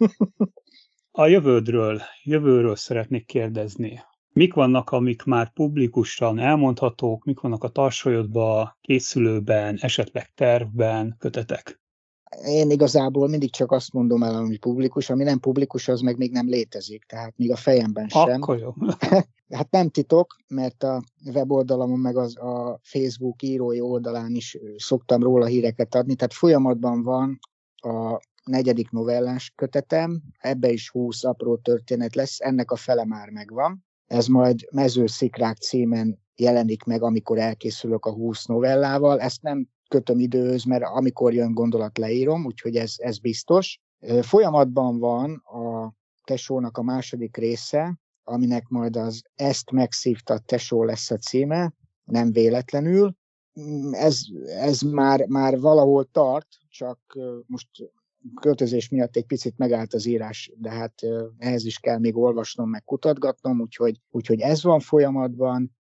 A 1.13 1.27
jövődről, 1.27 2.01
jövőről 2.23 2.75
szeretnék 2.75 3.25
kérdezni. 3.25 4.01
Mik 4.33 4.53
vannak, 4.53 4.89
amik 4.89 5.23
már 5.23 5.53
publikusan 5.53 6.39
elmondhatók, 6.39 7.23
mik 7.23 7.39
vannak 7.39 7.63
a 7.63 7.69
tarsolyodban, 7.69 8.77
készülőben, 8.81 9.77
esetleg 9.81 10.33
tervben, 10.35 11.15
kötetek? 11.19 11.81
Én 12.45 12.69
igazából 12.69 13.27
mindig 13.27 13.51
csak 13.51 13.71
azt 13.71 13.93
mondom 13.93 14.23
el, 14.23 14.35
ami 14.35 14.57
publikus, 14.57 15.09
ami 15.09 15.23
nem 15.23 15.39
publikus, 15.39 15.87
az 15.87 16.01
meg 16.01 16.17
még 16.17 16.31
nem 16.31 16.47
létezik, 16.47 17.03
tehát 17.03 17.33
még 17.37 17.51
a 17.51 17.55
fejemben 17.55 18.07
sem. 18.07 18.41
Akkor 18.41 18.59
jó. 18.59 18.73
Hát 19.51 19.71
nem 19.71 19.89
titok, 19.89 20.35
mert 20.47 20.83
a 20.83 21.01
weboldalamon 21.33 21.99
meg 21.99 22.17
az 22.17 22.37
a 22.37 22.79
Facebook 22.83 23.41
írói 23.41 23.81
oldalán 23.81 24.35
is 24.35 24.57
szoktam 24.77 25.23
róla 25.23 25.45
híreket 25.45 25.95
adni, 25.95 26.15
tehát 26.15 26.33
folyamatban 26.33 27.03
van 27.03 27.39
a 27.75 28.19
negyedik 28.43 28.89
novellás 28.89 29.53
kötetem, 29.55 30.21
ebbe 30.39 30.69
is 30.69 30.89
20 30.89 31.23
apró 31.23 31.57
történet 31.57 32.15
lesz, 32.15 32.39
ennek 32.39 32.71
a 32.71 32.75
fele 32.75 33.05
már 33.05 33.29
megvan. 33.29 33.85
Ez 34.11 34.27
majd 34.27 34.59
Mezőszikrák 34.71 35.57
címen 35.57 36.19
jelenik 36.35 36.83
meg, 36.83 37.03
amikor 37.03 37.37
elkészülök 37.37 38.05
a 38.05 38.13
20 38.13 38.45
novellával. 38.45 39.19
Ezt 39.19 39.41
nem 39.41 39.67
kötöm 39.87 40.19
időhöz, 40.19 40.63
mert 40.63 40.83
amikor 40.83 41.33
jön 41.33 41.53
gondolat 41.53 41.97
leírom, 41.97 42.45
úgyhogy 42.45 42.75
ez, 42.75 42.93
ez 42.97 43.19
biztos. 43.19 43.79
Folyamatban 44.21 44.99
van 44.99 45.35
a 45.35 45.93
tesónak 46.23 46.77
a 46.77 46.81
második 46.81 47.37
része, 47.37 47.99
aminek 48.23 48.67
majd 48.67 48.95
az 48.95 49.21
Ezt 49.35 49.71
megszívta 49.71 50.39
tesó 50.39 50.83
lesz 50.83 51.11
a 51.11 51.17
címe, 51.17 51.73
nem 52.03 52.31
véletlenül. 52.31 53.15
Mm, 53.61 53.93
ez, 53.93 54.19
ez 54.45 54.81
már, 54.81 55.25
már 55.27 55.59
valahol 55.59 56.05
tart, 56.11 56.47
csak 56.69 56.99
most 57.45 57.69
költözés 58.41 58.89
miatt 58.89 59.15
egy 59.15 59.25
picit 59.25 59.57
megállt 59.57 59.93
az 59.93 60.05
írás, 60.05 60.51
de 60.57 60.69
hát 60.69 60.93
ehhez 61.37 61.65
is 61.65 61.79
kell 61.79 61.97
még 61.97 62.17
olvasnom, 62.17 62.69
meg 62.69 62.83
kutatgatnom, 62.83 63.59
úgyhogy, 63.59 64.01
úgyhogy 64.09 64.39
ez 64.39 64.63
van 64.63 64.79
folyamatban. 64.79 65.75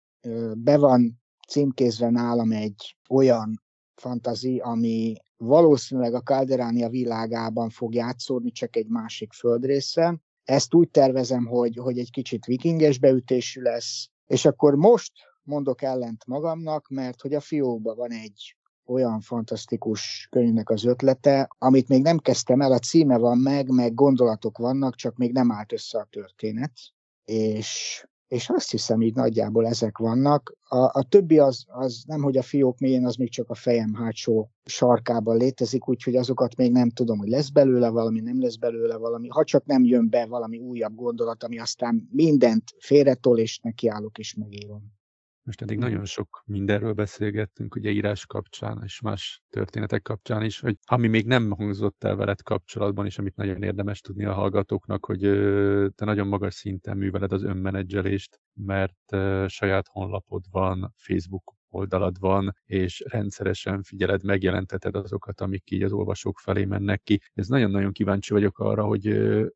Be 0.57 0.77
van 0.77 1.21
címkézve 1.47 2.09
nálam 2.09 2.51
egy 2.51 2.97
olyan 3.09 3.63
fantazi, 3.95 4.59
ami 4.59 5.15
valószínűleg 5.37 6.13
a 6.13 6.21
Calderania 6.21 6.89
világában 6.89 7.69
fog 7.69 7.93
játszódni, 7.93 8.51
csak 8.51 8.75
egy 8.75 8.87
másik 8.87 9.33
földrészen. 9.33 10.21
Ezt 10.43 10.73
úgy 10.73 10.89
tervezem, 10.89 11.45
hogy, 11.45 11.75
hogy 11.75 11.99
egy 11.99 12.11
kicsit 12.11 12.45
vikinges 12.45 12.99
beütésű 12.99 13.61
lesz, 13.61 14.09
és 14.27 14.45
akkor 14.45 14.75
most 14.75 15.11
mondok 15.43 15.81
ellent 15.81 16.25
magamnak, 16.25 16.87
mert 16.87 17.21
hogy 17.21 17.33
a 17.33 17.39
fiókban 17.39 17.95
van 17.95 18.11
egy 18.11 18.55
olyan 18.89 19.19
fantasztikus 19.19 20.27
könyvnek 20.31 20.69
az 20.69 20.85
ötlete, 20.85 21.49
amit 21.57 21.87
még 21.87 22.01
nem 22.01 22.17
kezdtem 22.17 22.61
el, 22.61 22.71
a 22.71 22.79
címe 22.79 23.17
van 23.17 23.37
meg, 23.37 23.69
meg 23.69 23.93
gondolatok 23.93 24.57
vannak, 24.57 24.95
csak 24.95 25.17
még 25.17 25.31
nem 25.31 25.51
állt 25.51 25.73
össze 25.73 25.99
a 25.99 26.07
történet. 26.09 26.71
És 27.25 28.03
és 28.29 28.49
azt 28.49 28.71
hiszem, 28.71 29.01
így 29.01 29.15
nagyjából 29.15 29.67
ezek 29.67 29.97
vannak. 29.97 30.55
A, 30.67 30.77
a 30.77 31.05
többi 31.09 31.39
az, 31.39 31.65
az 31.67 32.03
nem, 32.07 32.21
hogy 32.21 32.37
a 32.37 32.41
fiók 32.41 32.79
mélyén, 32.79 33.05
az 33.05 33.15
még 33.15 33.29
csak 33.29 33.49
a 33.49 33.53
fejem 33.53 33.93
hátsó 33.93 34.49
sarkában 34.65 35.37
létezik, 35.37 35.87
úgyhogy 35.87 36.15
azokat 36.15 36.55
még 36.55 36.71
nem 36.71 36.89
tudom, 36.89 37.17
hogy 37.17 37.27
lesz 37.27 37.49
belőle 37.49 37.89
valami, 37.89 38.19
nem 38.19 38.41
lesz 38.41 38.55
belőle 38.55 38.97
valami, 38.97 39.27
ha 39.27 39.43
csak 39.43 39.65
nem 39.65 39.83
jön 39.83 40.09
be 40.09 40.25
valami 40.25 40.57
újabb 40.57 40.95
gondolat, 40.95 41.43
ami 41.43 41.59
aztán 41.59 42.07
mindent 42.11 42.63
félretol, 42.79 43.39
és 43.39 43.59
nekiállok 43.59 44.17
és 44.17 44.33
megírom. 44.33 44.98
Most 45.49 45.61
eddig 45.61 45.77
nagyon 45.77 46.05
sok 46.05 46.43
mindenről 46.45 46.93
beszélgettünk, 46.93 47.75
ugye 47.75 47.89
írás 47.89 48.25
kapcsán 48.25 48.81
és 48.83 49.01
más 49.01 49.41
történetek 49.49 50.01
kapcsán 50.01 50.43
is, 50.43 50.59
hogy 50.59 50.77
ami 50.85 51.07
még 51.07 51.25
nem 51.25 51.49
hangzott 51.49 52.03
el 52.03 52.15
veled 52.15 52.41
kapcsolatban, 52.41 53.05
és 53.05 53.17
amit 53.17 53.35
nagyon 53.35 53.63
érdemes 53.63 54.01
tudni 54.01 54.25
a 54.25 54.33
hallgatóknak, 54.33 55.05
hogy 55.05 55.19
te 55.95 56.05
nagyon 56.05 56.27
magas 56.27 56.53
szinten 56.53 56.97
műveled 56.97 57.31
az 57.31 57.43
önmenedzselést, 57.43 58.39
mert 58.53 59.15
saját 59.47 59.87
honlapod 59.87 60.43
van, 60.51 60.93
Facebook 60.97 61.53
oldalad 61.69 62.19
van, 62.19 62.55
és 62.65 63.03
rendszeresen 63.07 63.83
figyeled, 63.83 64.23
megjelenteted 64.23 64.95
azokat, 64.95 65.41
amik 65.41 65.71
így 65.71 65.83
az 65.83 65.91
olvasók 65.91 66.39
felé 66.39 66.65
mennek 66.65 67.01
ki. 67.03 67.21
Ez 67.33 67.47
nagyon-nagyon 67.47 67.91
kíváncsi 67.91 68.33
vagyok 68.33 68.59
arra, 68.59 68.83
hogy 68.83 69.03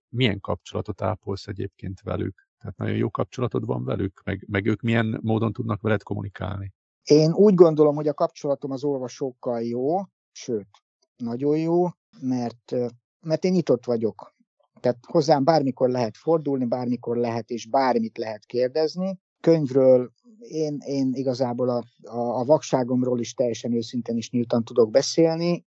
milyen 0.09 0.39
kapcsolatot 0.39 1.01
ápolsz 1.01 1.47
egyébként 1.47 2.01
velük. 2.01 2.47
Tehát 2.63 2.77
nagyon 2.77 2.95
jó 2.95 3.09
kapcsolatod 3.09 3.65
van 3.65 3.83
velük, 3.83 4.21
meg, 4.25 4.45
meg 4.47 4.65
ők 4.65 4.81
milyen 4.81 5.19
módon 5.21 5.53
tudnak 5.53 5.81
veled 5.81 6.03
kommunikálni? 6.03 6.73
Én 7.03 7.33
úgy 7.33 7.53
gondolom, 7.53 7.95
hogy 7.95 8.07
a 8.07 8.13
kapcsolatom 8.13 8.71
az 8.71 8.83
olvasókkal 8.83 9.61
jó, 9.61 9.99
sőt, 10.31 10.67
nagyon 11.17 11.57
jó, 11.57 11.85
mert, 12.19 12.75
mert 13.21 13.43
én 13.43 13.51
nyitott 13.51 13.85
vagyok. 13.85 14.35
Tehát 14.79 14.97
hozzám 15.07 15.43
bármikor 15.43 15.89
lehet 15.89 16.17
fordulni, 16.17 16.65
bármikor 16.65 17.17
lehet 17.17 17.49
és 17.49 17.65
bármit 17.65 18.17
lehet 18.17 18.45
kérdezni. 18.45 19.19
Könyvről 19.39 20.11
én, 20.39 20.77
én 20.85 21.13
igazából 21.13 21.69
a, 21.69 21.83
a, 22.03 22.39
a 22.39 22.43
vakságomról 22.43 23.19
is 23.19 23.33
teljesen 23.33 23.73
őszintén 23.73 24.17
is 24.17 24.29
nyíltan 24.29 24.63
tudok 24.63 24.91
beszélni. 24.91 25.65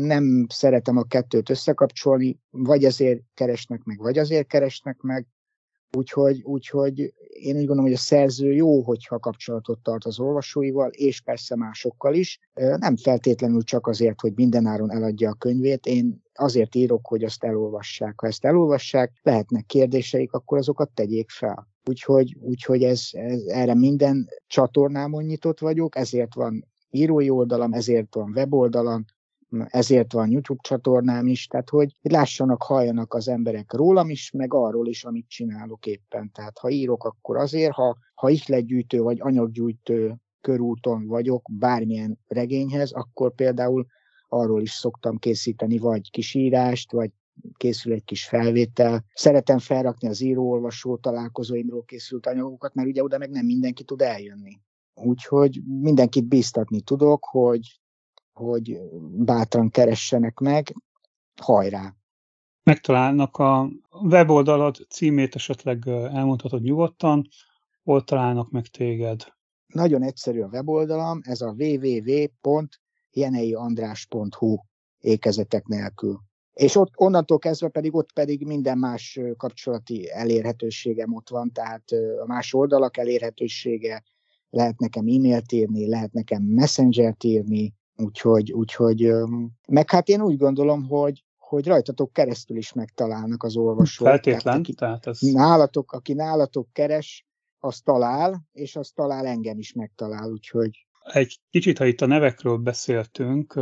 Nem 0.00 0.46
szeretem 0.48 0.96
a 0.96 1.04
kettőt 1.04 1.50
összekapcsolni, 1.50 2.40
vagy 2.50 2.84
azért 2.84 3.22
keresnek 3.34 3.84
meg, 3.84 3.98
vagy 3.98 4.18
azért 4.18 4.46
keresnek 4.46 5.00
meg. 5.00 5.26
Úgyhogy, 5.96 6.42
úgyhogy 6.42 7.14
én 7.28 7.56
úgy 7.56 7.66
gondolom, 7.66 7.84
hogy 7.84 7.92
a 7.92 7.96
szerző 7.96 8.52
jó, 8.52 8.82
hogyha 8.82 9.18
kapcsolatot 9.18 9.78
tart 9.82 10.04
az 10.04 10.18
olvasóival, 10.18 10.90
és 10.90 11.20
persze 11.20 11.56
másokkal 11.56 12.14
is. 12.14 12.40
Nem 12.54 12.96
feltétlenül 12.96 13.62
csak 13.62 13.86
azért, 13.86 14.20
hogy 14.20 14.32
mindenáron 14.34 14.90
eladja 14.90 15.30
a 15.30 15.34
könyvét. 15.34 15.86
Én 15.86 16.22
azért 16.34 16.74
írok, 16.74 17.06
hogy 17.06 17.24
azt 17.24 17.44
elolvassák. 17.44 18.20
Ha 18.20 18.26
ezt 18.26 18.44
elolvassák, 18.44 19.12
lehetnek 19.22 19.66
kérdéseik, 19.66 20.32
akkor 20.32 20.58
azokat 20.58 20.90
tegyék 20.94 21.30
fel. 21.30 21.68
Úgyhogy, 21.84 22.36
úgyhogy 22.40 22.82
ez, 22.82 23.08
ez, 23.12 23.42
erre 23.46 23.74
minden 23.74 24.28
csatornámon 24.46 25.24
nyitott 25.24 25.58
vagyok, 25.58 25.96
ezért 25.96 26.34
van 26.34 26.66
írói 26.90 27.30
oldalam, 27.30 27.72
ezért 27.72 28.14
van 28.14 28.32
weboldalam, 28.34 29.04
ezért 29.66 30.12
van 30.12 30.30
YouTube 30.30 30.60
csatornám 30.62 31.26
is, 31.26 31.46
tehát 31.46 31.70
hogy 31.70 31.92
lássanak, 32.02 32.62
halljanak 32.62 33.14
az 33.14 33.28
emberek 33.28 33.72
rólam 33.72 34.10
is, 34.10 34.30
meg 34.30 34.54
arról 34.54 34.88
is, 34.88 35.04
amit 35.04 35.28
csinálok 35.28 35.86
éppen. 35.86 36.30
Tehát 36.32 36.58
ha 36.58 36.70
írok, 36.70 37.04
akkor 37.04 37.36
azért, 37.36 37.72
ha, 37.72 37.96
ha 38.14 38.28
ihletgyűjtő 38.28 39.00
vagy 39.00 39.20
anyaggyűjtő 39.20 40.16
körúton 40.40 41.06
vagyok 41.06 41.48
bármilyen 41.52 42.18
regényhez, 42.26 42.90
akkor 42.90 43.34
például 43.34 43.86
arról 44.28 44.62
is 44.62 44.70
szoktam 44.70 45.18
készíteni 45.18 45.78
vagy 45.78 46.10
kisírást, 46.10 46.92
vagy 46.92 47.10
készül 47.56 47.92
egy 47.92 48.04
kis 48.04 48.24
felvétel. 48.24 49.04
Szeretem 49.14 49.58
felrakni 49.58 50.08
az 50.08 50.20
író-olvasó 50.20 50.96
találkozóimról 50.96 51.84
készült 51.84 52.26
anyagokat, 52.26 52.74
mert 52.74 52.88
ugye 52.88 53.02
oda 53.02 53.18
meg 53.18 53.30
nem 53.30 53.46
mindenki 53.46 53.84
tud 53.84 54.00
eljönni. 54.00 54.60
Úgyhogy 54.94 55.60
mindenkit 55.80 56.24
bíztatni 56.24 56.80
tudok, 56.80 57.24
hogy 57.24 57.80
hogy 58.38 58.80
bátran 59.10 59.70
keressenek 59.70 60.38
meg, 60.38 60.74
hajrá! 61.42 61.94
Megtalálnak 62.62 63.36
a 63.36 63.70
weboldalad 63.90 64.86
címét 64.88 65.34
esetleg 65.34 65.88
elmondhatod 65.88 66.62
nyugodtan, 66.62 67.28
hol 67.82 68.04
találnak 68.04 68.50
meg 68.50 68.66
téged? 68.66 69.22
Nagyon 69.66 70.02
egyszerű 70.02 70.40
a 70.40 70.48
weboldalam, 70.48 71.20
ez 71.22 71.40
a 71.40 71.54
www.jeneiandrás.hu 71.58 74.56
ékezetek 74.98 75.66
nélkül. 75.66 76.20
És 76.52 76.76
ott 76.76 76.92
onnantól 76.96 77.38
kezdve 77.38 77.68
pedig 77.68 77.94
ott 77.94 78.12
pedig 78.12 78.46
minden 78.46 78.78
más 78.78 79.20
kapcsolati 79.36 80.10
elérhetőségem 80.10 81.14
ott 81.14 81.28
van, 81.28 81.52
tehát 81.52 81.90
a 82.22 82.26
más 82.26 82.54
oldalak 82.54 82.96
elérhetősége, 82.96 84.04
lehet 84.50 84.78
nekem 84.78 85.06
e-mailt 85.06 85.52
írni, 85.52 85.88
lehet 85.88 86.12
nekem 86.12 86.42
messenger-t 86.42 87.24
írni, 87.24 87.74
Úgyhogy, 87.96 88.52
úgyhogy 88.52 89.12
meg 89.68 89.90
hát 89.90 90.08
én 90.08 90.20
úgy 90.20 90.36
gondolom, 90.36 90.86
hogy, 90.88 91.24
hogy 91.36 91.66
rajtatok 91.66 92.12
keresztül 92.12 92.56
is 92.56 92.72
megtalálnak 92.72 93.42
az 93.42 93.56
olvasók. 93.56 94.06
Feltétlen. 94.06 94.42
Tehát, 94.42 94.58
aki, 94.58 94.72
tehát 94.74 95.06
ez... 95.06 95.20
nálatok, 95.20 95.92
aki 95.92 96.12
nálatok 96.12 96.68
keres, 96.72 97.26
az 97.58 97.80
talál, 97.80 98.46
és 98.52 98.76
az 98.76 98.90
talál 98.94 99.26
engem 99.26 99.58
is 99.58 99.72
megtalál, 99.72 100.30
úgyhogy... 100.30 100.86
Egy 101.12 101.40
kicsit, 101.50 101.78
ha 101.78 101.84
itt 101.84 102.00
a 102.00 102.06
nevekről 102.06 102.56
beszéltünk, 102.56 103.54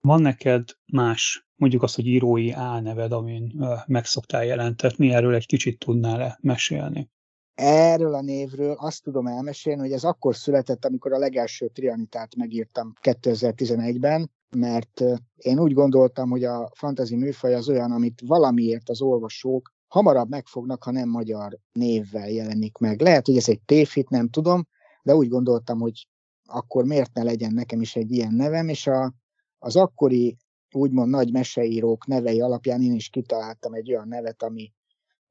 van 0.00 0.20
neked 0.20 0.68
más, 0.92 1.48
mondjuk 1.54 1.82
azt, 1.82 1.94
hogy 1.94 2.06
írói 2.06 2.50
álneved, 2.50 3.12
amin 3.12 3.64
meg 3.86 4.04
szoktál 4.04 4.44
jelentetni, 4.44 5.12
erről 5.12 5.34
egy 5.34 5.46
kicsit 5.46 5.78
tudnál-e 5.78 6.38
mesélni? 6.40 7.10
Erről 7.56 8.14
a 8.14 8.20
névről 8.20 8.72
azt 8.72 9.02
tudom 9.02 9.26
elmesélni, 9.26 9.80
hogy 9.80 9.92
ez 9.92 10.04
akkor 10.04 10.36
született, 10.36 10.84
amikor 10.84 11.12
a 11.12 11.18
legelső 11.18 11.68
trianitát 11.68 12.36
megírtam 12.36 12.92
2011-ben, 13.02 14.30
mert 14.56 15.02
én 15.36 15.58
úgy 15.58 15.72
gondoltam, 15.72 16.30
hogy 16.30 16.44
a 16.44 16.70
fantazi 16.74 17.16
műfaj 17.16 17.54
az 17.54 17.68
olyan, 17.68 17.92
amit 17.92 18.22
valamiért 18.26 18.88
az 18.88 19.00
olvasók 19.00 19.74
hamarabb 19.88 20.28
megfognak, 20.28 20.82
ha 20.84 20.90
nem 20.90 21.08
magyar 21.08 21.58
névvel 21.72 22.30
jelenik 22.30 22.78
meg. 22.78 23.00
Lehet, 23.00 23.26
hogy 23.26 23.36
ez 23.36 23.48
egy 23.48 23.60
tévhit, 23.60 24.08
nem 24.08 24.28
tudom, 24.28 24.66
de 25.02 25.14
úgy 25.14 25.28
gondoltam, 25.28 25.80
hogy 25.80 26.08
akkor 26.46 26.84
miért 26.84 27.14
ne 27.14 27.22
legyen 27.22 27.52
nekem 27.52 27.80
is 27.80 27.96
egy 27.96 28.12
ilyen 28.12 28.34
nevem, 28.34 28.68
és 28.68 28.86
a, 28.86 29.14
az 29.58 29.76
akkori 29.76 30.36
úgymond 30.74 31.10
nagy 31.10 31.32
meseírók 31.32 32.06
nevei 32.06 32.40
alapján 32.40 32.82
én 32.82 32.94
is 32.94 33.08
kitaláltam 33.08 33.74
egy 33.74 33.92
olyan 33.92 34.08
nevet, 34.08 34.42
ami 34.42 34.72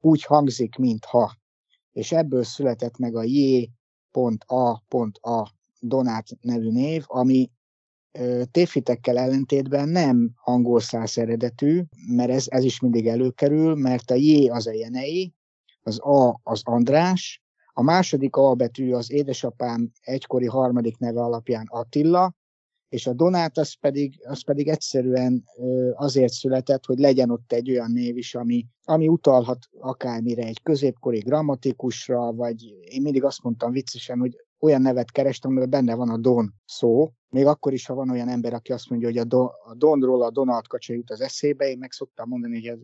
úgy 0.00 0.24
hangzik, 0.24 0.76
mintha 0.76 1.32
és 1.96 2.12
ebből 2.12 2.44
született 2.44 2.98
meg 2.98 3.16
a 3.16 3.22
J.A.A. 3.22 4.82
Donát 5.80 6.26
nevű 6.40 6.70
név, 6.70 7.04
ami 7.06 7.50
tévhitekkel 8.50 9.18
ellentétben 9.18 9.88
nem 9.88 10.30
angol 10.44 10.80
száz 10.80 11.18
eredetű, 11.18 11.82
mert 12.08 12.30
ez, 12.30 12.44
ez 12.48 12.64
is 12.64 12.80
mindig 12.80 13.06
előkerül, 13.06 13.74
mert 13.74 14.10
a 14.10 14.14
J 14.14 14.48
az 14.48 14.66
a 14.66 14.72
Jenei, 14.72 15.34
az 15.82 15.98
A 16.00 16.40
az 16.42 16.60
András, 16.64 17.42
a 17.72 17.82
második 17.82 18.36
A 18.36 18.54
betű 18.54 18.92
az 18.92 19.12
édesapám 19.12 19.90
egykori 20.00 20.46
harmadik 20.46 20.98
neve 20.98 21.20
alapján 21.20 21.66
Attila, 21.68 22.34
és 22.88 23.06
a 23.06 23.12
Donát 23.12 23.58
az 23.58 23.78
pedig, 23.80 24.20
az 24.24 24.44
pedig 24.44 24.68
egyszerűen 24.68 25.44
azért 25.94 26.32
született, 26.32 26.84
hogy 26.84 26.98
legyen 26.98 27.30
ott 27.30 27.52
egy 27.52 27.70
olyan 27.70 27.90
név 27.90 28.16
is, 28.16 28.34
ami, 28.34 28.66
ami 28.84 29.08
utalhat 29.08 29.58
akármire, 29.78 30.44
egy 30.44 30.62
középkori 30.62 31.18
grammatikusra, 31.18 32.32
vagy 32.32 32.64
én 32.80 33.02
mindig 33.02 33.24
azt 33.24 33.42
mondtam 33.42 33.72
viccesen, 33.72 34.18
hogy 34.18 34.36
olyan 34.58 34.82
nevet 34.82 35.10
kerestem, 35.10 35.50
amiben 35.50 35.70
benne 35.70 35.94
van 35.94 36.10
a 36.10 36.16
Don 36.16 36.54
szó, 36.64 37.12
még 37.28 37.46
akkor 37.46 37.72
is, 37.72 37.86
ha 37.86 37.94
van 37.94 38.10
olyan 38.10 38.28
ember, 38.28 38.54
aki 38.54 38.72
azt 38.72 38.90
mondja, 38.90 39.08
hogy 39.08 39.18
a, 39.18 39.24
Don, 39.24 39.48
a 39.66 39.74
Donról 39.74 40.22
a 40.22 40.30
Donald 40.30 40.66
kacsa 40.66 40.92
jut 40.92 41.10
az 41.10 41.20
eszébe, 41.20 41.70
én 41.70 41.78
meg 41.78 41.92
szoktam 41.92 42.28
mondani, 42.28 42.54
hogy 42.54 42.66
ez, 42.66 42.78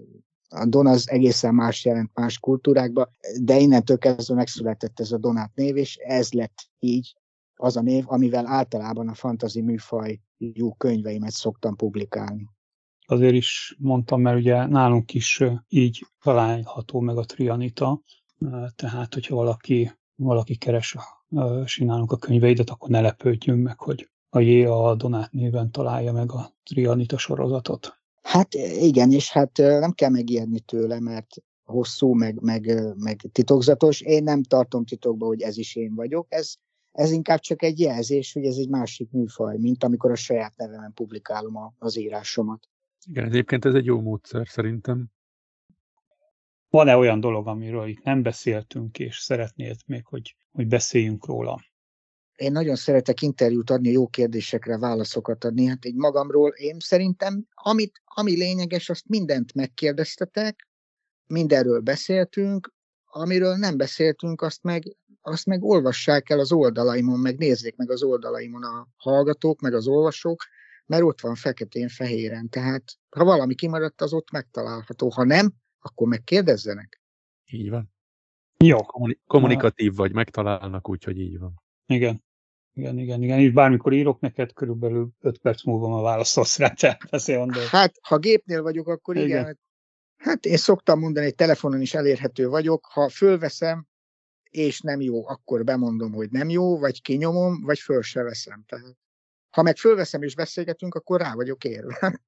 a 0.49 0.67
Don 0.67 0.87
az 0.87 1.11
egészen 1.11 1.55
más 1.55 1.85
jelent 1.85 2.11
más 2.15 2.39
kultúrákban, 2.39 3.09
de 3.41 3.59
innentől 3.59 3.99
kezdve 3.99 4.35
megszületett 4.35 5.01
ez 5.01 5.13
a 5.13 5.19
Donát 5.19 5.51
név, 5.55 5.77
és 5.77 5.97
ez 5.97 6.33
lett 6.33 6.69
így 6.79 7.15
az 7.63 7.77
a 7.77 7.81
név, 7.81 8.05
amivel 8.07 8.47
általában 8.47 9.09
a 9.09 9.15
fantazi 9.15 9.61
műfajú 9.61 10.73
könyveimet 10.77 11.31
szoktam 11.31 11.77
publikálni. 11.77 12.49
Azért 13.07 13.35
is 13.35 13.77
mondtam, 13.79 14.21
mert 14.21 14.39
ugye 14.39 14.67
nálunk 14.67 15.15
is 15.15 15.43
így 15.69 16.07
található 16.23 17.01
meg 17.01 17.17
a 17.17 17.25
trianita, 17.25 18.03
tehát 18.75 19.15
hogyha 19.15 19.35
valaki, 19.35 19.93
valaki 20.15 20.57
keres 20.57 20.97
nálunk 21.79 22.13
a 22.13 22.17
könyveidet, 22.17 22.71
akkor 22.71 22.89
ne 22.89 23.01
lepődjünk 23.01 23.63
meg, 23.63 23.79
hogy 23.79 24.11
a 24.29 24.41
J. 24.41 24.65
a 24.65 24.95
Donát 24.95 25.33
néven 25.33 25.71
találja 25.71 26.13
meg 26.13 26.33
a 26.33 26.53
trianita 26.65 27.19
sorozatot. 27.19 28.01
Hát 28.23 28.55
igen, 28.81 29.13
és 29.13 29.33
hát 29.33 29.57
nem 29.57 29.93
kell 29.93 30.11
megijedni 30.11 30.61
tőle, 30.61 31.01
mert 31.01 31.37
hosszú, 31.65 32.13
meg, 32.15 32.41
meg, 32.41 32.95
meg 32.97 33.21
titokzatos. 33.33 34.01
Én 34.01 34.23
nem 34.23 34.43
tartom 34.43 34.85
titokba, 34.85 35.27
hogy 35.27 35.41
ez 35.41 35.57
is 35.57 35.77
én 35.77 35.95
vagyok. 35.95 36.27
Ez 36.29 36.55
ez 36.93 37.11
inkább 37.11 37.39
csak 37.39 37.63
egy 37.63 37.81
jelzés, 37.81 38.33
hogy 38.33 38.45
ez 38.45 38.57
egy 38.57 38.69
másik 38.69 39.11
műfaj, 39.11 39.57
mint 39.59 39.85
amikor 39.85 40.11
a 40.11 40.17
saját 40.17 40.57
nevemen 40.57 40.93
publikálom 40.93 41.75
az 41.79 41.97
írásomat. 41.99 42.69
Igen, 43.07 43.25
egyébként 43.25 43.65
ez 43.65 43.75
egy 43.75 43.85
jó 43.85 44.01
módszer 44.01 44.47
szerintem. 44.49 45.07
Van-e 46.69 46.97
olyan 46.97 47.21
dolog, 47.21 47.47
amiről 47.47 47.89
itt 47.89 48.03
nem 48.03 48.23
beszéltünk, 48.23 48.99
és 48.99 49.19
szeretnéd 49.19 49.77
még, 49.87 50.07
hogy, 50.07 50.37
hogy 50.51 50.67
beszéljünk 50.67 51.27
róla? 51.27 51.61
Én 52.37 52.53
nagyon 52.53 52.77
szeretek 52.77 53.23
interjút 53.23 53.71
adni, 53.71 53.91
jó 53.91 54.07
kérdésekre 54.07 54.79
válaszokat 54.79 55.45
adni. 55.45 55.65
Hát 55.65 55.85
egy 55.85 55.95
magamról 55.95 56.51
én 56.51 56.77
szerintem, 56.79 57.47
amit, 57.55 58.03
ami 58.05 58.37
lényeges, 58.37 58.89
azt 58.91 59.09
mindent 59.09 59.55
megkérdeztetek, 59.55 60.69
mindenről 61.27 61.81
beszéltünk, 61.81 62.73
amiről 63.15 63.57
nem 63.57 63.77
beszéltünk, 63.77 64.43
azt 64.43 64.63
meg 64.63 64.97
azt 65.23 65.47
meg 65.47 65.63
olvassák 65.63 66.31
el 66.31 66.39
az 66.39 66.53
oldalaimon, 66.53 67.19
meg 67.19 67.39
nézzék 67.39 67.77
meg 67.77 67.91
az 67.91 68.03
oldalaimon 68.03 68.63
a 68.63 68.89
hallgatók, 68.97 69.61
meg 69.61 69.75
az 69.75 69.87
olvasók, 69.87 70.43
mert 70.87 71.03
ott 71.03 71.21
van 71.21 71.35
feketén-fehéren. 71.35 72.49
Tehát 72.49 72.83
ha 73.11 73.25
valami 73.25 73.55
kimaradt, 73.55 74.01
az 74.01 74.13
ott 74.13 74.31
megtalálható. 74.31 75.09
Ha 75.09 75.25
nem, 75.25 75.53
akkor 75.81 76.09
megkérdezzenek. 76.09 77.01
Így 77.47 77.71
van. 77.71 77.93
Jó. 78.65 78.79
kommunikatív 79.27 79.95
vagy, 79.95 80.13
megtalálnak, 80.13 80.89
úgyhogy 80.89 81.19
így 81.19 81.39
van. 81.39 81.63
Igen. 81.87 82.25
Igen, 82.75 82.99
igen, 82.99 83.23
igen. 83.23 83.39
És 83.39 83.53
bármikor 83.53 83.93
írok 83.93 84.21
neked, 84.21 84.53
körülbelül 84.53 85.09
5 85.21 85.39
perc 85.39 85.65
múlva 85.65 85.89
ma 85.89 86.01
válaszolsz 86.01 86.59
rá, 86.59 86.69
tehát 86.69 87.09
Hát, 87.71 87.95
ha 88.03 88.19
gépnél 88.19 88.63
vagyok, 88.63 88.89
akkor 88.89 89.17
igen. 89.17 89.29
igen. 89.29 89.59
Hát 90.23 90.45
én 90.45 90.57
szoktam 90.57 90.99
mondani, 90.99 91.25
hogy 91.25 91.35
telefonon 91.35 91.81
is 91.81 91.95
elérhető 91.95 92.49
vagyok. 92.49 92.85
Ha 92.85 93.09
fölveszem, 93.09 93.87
és 94.51 94.81
nem 94.81 95.01
jó, 95.01 95.29
akkor 95.29 95.65
bemondom, 95.65 96.13
hogy 96.13 96.31
nem 96.31 96.49
jó, 96.49 96.79
vagy 96.79 97.03
kinyomom, 97.03 97.63
vagy 97.63 97.79
föl 97.79 98.03
se 98.03 98.23
veszem. 98.23 98.65
Tehát, 98.67 98.97
ha 99.51 99.63
meg 99.63 99.77
fölveszem 99.77 100.23
és 100.23 100.35
beszélgetünk, 100.35 100.95
akkor 100.95 101.21
rá 101.21 101.35
vagyok 101.35 101.65
érve. 101.65 102.21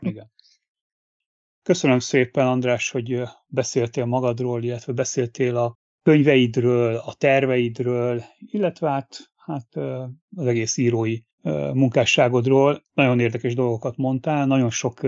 Igen. 0.00 0.32
Köszönöm 1.62 1.98
szépen, 1.98 2.46
András, 2.46 2.90
hogy 2.90 3.22
beszéltél 3.46 4.04
magadról, 4.04 4.62
illetve 4.62 4.92
beszéltél 4.92 5.56
a 5.56 5.78
könyveidről, 6.02 6.96
a 6.96 7.14
terveidről, 7.14 8.24
illetve 8.38 8.90
hát, 8.90 9.18
hát 9.36 9.76
az 10.36 10.46
egész 10.46 10.76
írói 10.76 11.18
munkásságodról. 11.72 12.84
Nagyon 12.92 13.20
érdekes 13.20 13.54
dolgokat 13.54 13.96
mondtál, 13.96 14.46
nagyon 14.46 14.70
sok 14.70 15.00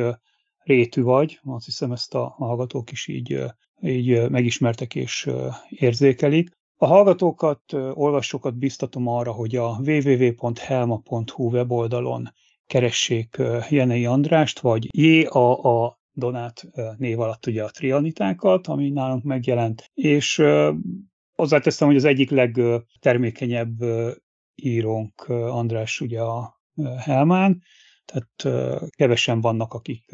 rétű 0.69 1.03
vagy, 1.03 1.41
azt 1.45 1.65
hiszem 1.65 1.93
ezt 1.93 2.15
a 2.15 2.35
hallgatók 2.37 2.91
is 2.91 3.07
így, 3.07 3.45
így 3.81 4.31
megismertek 4.31 4.95
és 4.95 5.31
érzékelik. 5.69 6.57
A 6.77 6.87
hallgatókat, 6.87 7.73
olvasókat 7.73 8.59
biztatom 8.59 9.07
arra, 9.07 9.33
hogy 9.33 9.57
a 9.57 9.81
www.helma.hu 9.87 11.51
weboldalon 11.51 12.29
keressék 12.67 13.37
Jenei 13.71 14.07
Andrást, 14.07 14.61
vagy 14.61 14.87
J.A.A. 14.91 16.01
Donát 16.13 16.67
név 16.97 17.21
alatt 17.21 17.47
ugye 17.47 17.65
a 17.65 17.71
trianitákat, 17.71 18.67
ami 18.67 18.91
nálunk 18.91 19.23
megjelent, 19.23 19.91
és 19.95 20.43
hozzáteszem, 21.35 21.89
hogy 21.89 21.97
az 21.97 22.05
egyik 22.05 22.31
legtermékenyebb 22.31 23.77
írónk 24.55 25.29
András 25.29 26.01
ugye 26.01 26.21
a 26.21 26.61
Helmán, 26.99 27.63
tehát 28.13 28.91
kevesen 28.97 29.41
vannak, 29.41 29.73
akik 29.73 30.05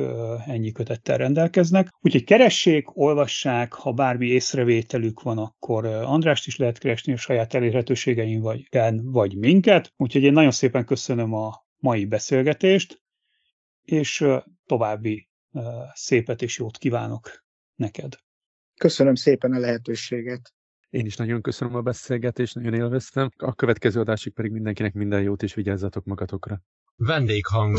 ennyi 0.47 0.73
kötettel 0.73 1.17
rendelkeznek. 1.17 1.89
Úgyhogy 2.01 2.25
keressék, 2.25 2.97
olvassák, 2.97 3.73
ha 3.73 3.93
bármi 3.93 4.27
észrevételük 4.27 5.23
van, 5.23 5.39
akkor 5.39 5.87
Andrást 5.87 6.47
is 6.47 6.57
lehet 6.57 6.79
keresni 6.79 7.13
a 7.13 7.17
saját 7.17 7.55
elérhetőségeim, 7.55 8.41
vagy, 8.41 8.69
vagy 9.03 9.37
minket. 9.37 9.93
Úgyhogy 9.97 10.23
én 10.23 10.33
nagyon 10.33 10.51
szépen 10.51 10.85
köszönöm 10.85 11.33
a 11.35 11.65
mai 11.77 12.05
beszélgetést, 12.05 13.03
és 13.83 14.25
további 14.67 15.29
szépet 15.93 16.43
és 16.43 16.59
jót 16.59 16.79
kívánok 16.79 17.45
neked. 17.75 18.13
Köszönöm 18.75 19.15
szépen 19.15 19.53
a 19.53 19.59
lehetőséget. 19.59 20.53
Én 20.91 21.07
is 21.07 21.17
nagyon 21.17 21.43
köszönöm 21.43 21.75
a 21.75 21.81
beszélgetést, 21.81 22.55
nagyon 22.55 22.75
élveztem. 22.75 23.29
A 23.37 23.55
következő 23.55 24.01
adásig 24.01 24.33
pedig 24.33 24.51
mindenkinek 24.51 24.93
minden 24.93 25.23
jót, 25.23 25.43
és 25.43 25.55
vigyázzatok 25.55 26.05
magatokra. 26.05 26.61
Vendéghang. 26.97 27.79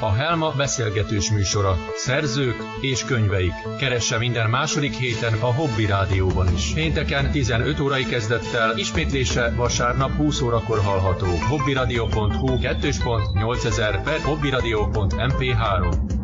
A 0.00 0.10
Helma 0.10 0.52
beszélgetős 0.56 1.30
műsora. 1.30 1.76
Szerzők 1.96 2.56
és 2.80 3.04
könyveik. 3.04 3.52
Keresse 3.78 4.18
minden 4.18 4.50
második 4.50 4.92
héten 4.92 5.32
a 5.32 5.54
Hobby 5.54 5.86
Rádióban 5.86 6.54
is. 6.54 6.72
Pénteken 6.74 7.30
15 7.30 7.80
órai 7.80 8.04
kezdettel, 8.04 8.78
ismétlése 8.78 9.52
vasárnap 9.56 10.10
20 10.10 10.40
órakor 10.40 10.78
hallható. 10.78 11.26
hobbyradio.hu 11.26 12.58
2.8000 12.58 14.00
per 14.04 14.20
hobbyradio.mp3 14.20 16.21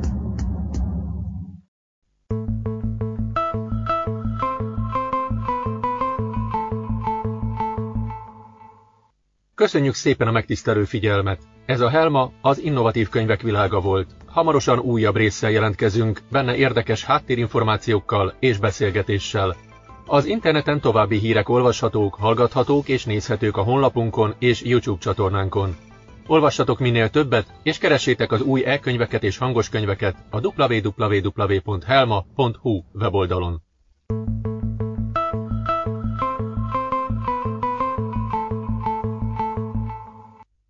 Köszönjük 9.59 9.95
szépen 9.95 10.29
a 10.29 10.31
megtisztelő 10.31 10.85
figyelmet! 10.85 11.41
Ez 11.67 11.81
a 11.81 11.89
Helma 11.89 12.31
az 12.41 12.59
innovatív 12.59 13.09
könyvek 13.09 13.43
világa 13.43 13.81
volt. 13.81 14.11
Hamarosan 14.27 14.79
újabb 14.79 15.17
résszel 15.17 15.51
jelentkezünk, 15.51 16.21
benne 16.31 16.57
érdekes 16.57 17.05
háttérinformációkkal 17.05 18.35
és 18.39 18.59
beszélgetéssel. 18.59 19.57
Az 20.07 20.25
interneten 20.25 20.81
további 20.81 21.19
hírek 21.19 21.49
olvashatók, 21.49 22.15
hallgathatók 22.15 22.89
és 22.89 23.05
nézhetők 23.05 23.57
a 23.57 23.63
honlapunkon 23.63 24.35
és 24.39 24.63
YouTube 24.63 25.01
csatornánkon. 25.01 25.77
Olvassatok 26.27 26.79
minél 26.79 27.09
többet, 27.11 27.55
és 27.63 27.79
keressétek 27.79 28.33
az 28.33 28.43
új 28.43 28.65
e-könyveket 28.65 29.23
és 29.23 29.39
hangos 29.39 29.69
könyveket 29.69 30.17
a 30.31 30.41
www.helma.hu 30.47 31.63
weboldalon. 32.93 33.63